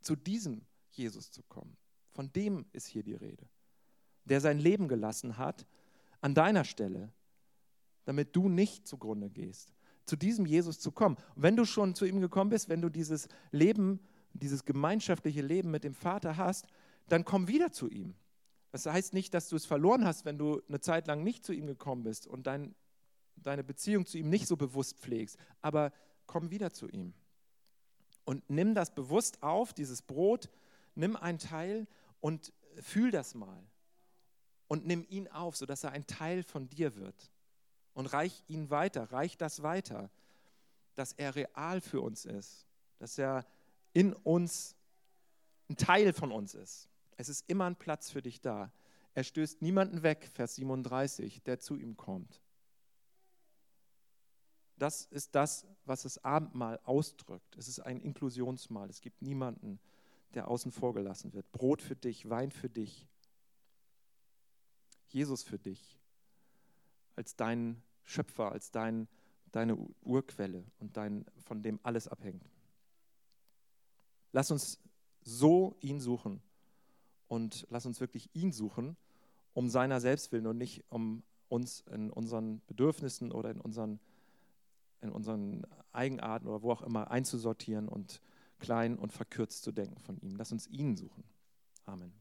Zu 0.00 0.16
diesem 0.16 0.66
Jesus 0.90 1.30
zu 1.30 1.42
kommen, 1.42 1.76
von 2.10 2.32
dem 2.32 2.66
ist 2.72 2.86
hier 2.86 3.02
die 3.02 3.14
Rede, 3.14 3.48
der 4.28 4.40
sein 4.40 4.58
Leben 4.58 4.88
gelassen 4.88 5.38
hat 5.38 5.66
an 6.20 6.34
deiner 6.34 6.64
Stelle, 6.64 7.12
damit 8.04 8.34
du 8.34 8.48
nicht 8.48 8.86
zugrunde 8.86 9.30
gehst, 9.30 9.72
zu 10.06 10.16
diesem 10.16 10.46
Jesus 10.46 10.80
zu 10.80 10.92
kommen. 10.92 11.16
Und 11.36 11.42
wenn 11.42 11.56
du 11.56 11.64
schon 11.64 11.94
zu 11.94 12.06
ihm 12.06 12.20
gekommen 12.20 12.50
bist, 12.50 12.68
wenn 12.68 12.80
du 12.80 12.88
dieses 12.88 13.28
Leben, 13.50 14.00
dieses 14.32 14.64
gemeinschaftliche 14.64 15.42
Leben 15.42 15.70
mit 15.70 15.84
dem 15.84 15.94
Vater 15.94 16.36
hast, 16.36 16.66
dann 17.08 17.24
komm 17.24 17.48
wieder 17.48 17.70
zu 17.72 17.88
ihm. 17.88 18.14
Das 18.70 18.86
heißt 18.86 19.14
nicht, 19.14 19.32
dass 19.34 19.48
du 19.48 19.56
es 19.56 19.66
verloren 19.66 20.04
hast, 20.04 20.24
wenn 20.24 20.38
du 20.38 20.60
eine 20.68 20.80
Zeit 20.80 21.06
lang 21.06 21.24
nicht 21.24 21.44
zu 21.44 21.52
ihm 21.52 21.66
gekommen 21.66 22.02
bist 22.02 22.26
und 22.26 22.46
dein, 22.46 22.74
deine 23.36 23.64
Beziehung 23.64 24.04
zu 24.06 24.18
ihm 24.18 24.28
nicht 24.28 24.46
so 24.46 24.56
bewusst 24.56 24.98
pflegst. 24.98 25.38
Aber 25.62 25.92
komm 26.26 26.50
wieder 26.50 26.72
zu 26.72 26.88
ihm. 26.88 27.14
Und 28.24 28.48
nimm 28.50 28.74
das 28.74 28.94
bewusst 28.94 29.42
auf, 29.42 29.72
dieses 29.72 30.02
Brot, 30.02 30.50
nimm 30.94 31.16
einen 31.16 31.38
Teil 31.38 31.86
und 32.20 32.52
fühl 32.80 33.10
das 33.10 33.34
mal. 33.34 33.62
Und 34.68 34.86
nimm 34.86 35.04
ihn 35.08 35.28
auf, 35.28 35.56
sodass 35.56 35.84
er 35.84 35.92
ein 35.92 36.06
Teil 36.06 36.42
von 36.42 36.68
dir 36.68 36.94
wird 36.96 37.32
und 37.94 38.06
reich 38.06 38.44
ihn 38.46 38.70
weiter, 38.70 39.10
reich 39.10 39.36
das 39.36 39.62
weiter, 39.62 40.10
dass 40.94 41.12
er 41.12 41.34
real 41.34 41.80
für 41.80 42.00
uns 42.00 42.24
ist, 42.24 42.66
dass 42.98 43.18
er 43.18 43.46
in 43.92 44.12
uns 44.12 44.76
ein 45.68 45.76
Teil 45.76 46.12
von 46.12 46.30
uns 46.30 46.54
ist. 46.54 46.88
Es 47.16 47.28
ist 47.28 47.48
immer 47.48 47.64
ein 47.64 47.76
Platz 47.76 48.10
für 48.10 48.22
dich 48.22 48.40
da. 48.40 48.72
Er 49.14 49.24
stößt 49.24 49.62
niemanden 49.62 50.02
weg, 50.02 50.28
Vers 50.32 50.54
37, 50.56 51.42
der 51.42 51.58
zu 51.58 51.76
ihm 51.76 51.96
kommt. 51.96 52.40
Das 54.76 55.06
ist 55.06 55.34
das, 55.34 55.66
was 55.84 56.02
das 56.02 56.22
Abendmahl 56.24 56.78
ausdrückt. 56.84 57.56
Es 57.56 57.66
ist 57.66 57.80
ein 57.80 58.00
Inklusionsmahl. 58.00 58.88
Es 58.88 59.00
gibt 59.00 59.22
niemanden, 59.22 59.80
der 60.34 60.48
außen 60.48 60.70
vor 60.70 60.94
gelassen 60.94 61.32
wird. 61.32 61.50
Brot 61.50 61.82
für 61.82 61.96
dich, 61.96 62.30
Wein 62.30 62.52
für 62.52 62.68
dich, 62.68 63.08
Jesus 65.08 65.42
für 65.42 65.58
dich, 65.58 65.98
als 67.16 67.36
dein 67.36 67.82
Schöpfer, 68.04 68.52
als 68.52 68.70
dein, 68.70 69.08
deine 69.52 69.76
Urquelle 70.02 70.64
und 70.78 70.96
dein, 70.96 71.24
von 71.44 71.62
dem 71.62 71.78
alles 71.82 72.08
abhängt. 72.08 72.48
Lass 74.32 74.50
uns 74.50 74.78
so 75.22 75.76
ihn 75.80 76.00
suchen 76.00 76.40
und 77.28 77.66
lass 77.70 77.86
uns 77.86 78.00
wirklich 78.00 78.30
ihn 78.34 78.52
suchen, 78.52 78.96
um 79.54 79.68
seiner 79.68 80.00
selbst 80.00 80.32
willen 80.32 80.46
und 80.46 80.58
nicht 80.58 80.84
um 80.90 81.22
uns 81.48 81.80
in 81.90 82.10
unseren 82.10 82.60
Bedürfnissen 82.66 83.32
oder 83.32 83.50
in 83.50 83.60
unseren, 83.60 83.98
in 85.00 85.10
unseren 85.10 85.66
Eigenarten 85.92 86.46
oder 86.46 86.62
wo 86.62 86.70
auch 86.70 86.82
immer 86.82 87.10
einzusortieren 87.10 87.88
und 87.88 88.20
klein 88.58 88.98
und 88.98 89.12
verkürzt 89.12 89.62
zu 89.62 89.72
denken 89.72 89.98
von 89.98 90.18
ihm. 90.18 90.36
Lass 90.36 90.52
uns 90.52 90.66
ihn 90.68 90.96
suchen. 90.96 91.24
Amen. 91.86 92.12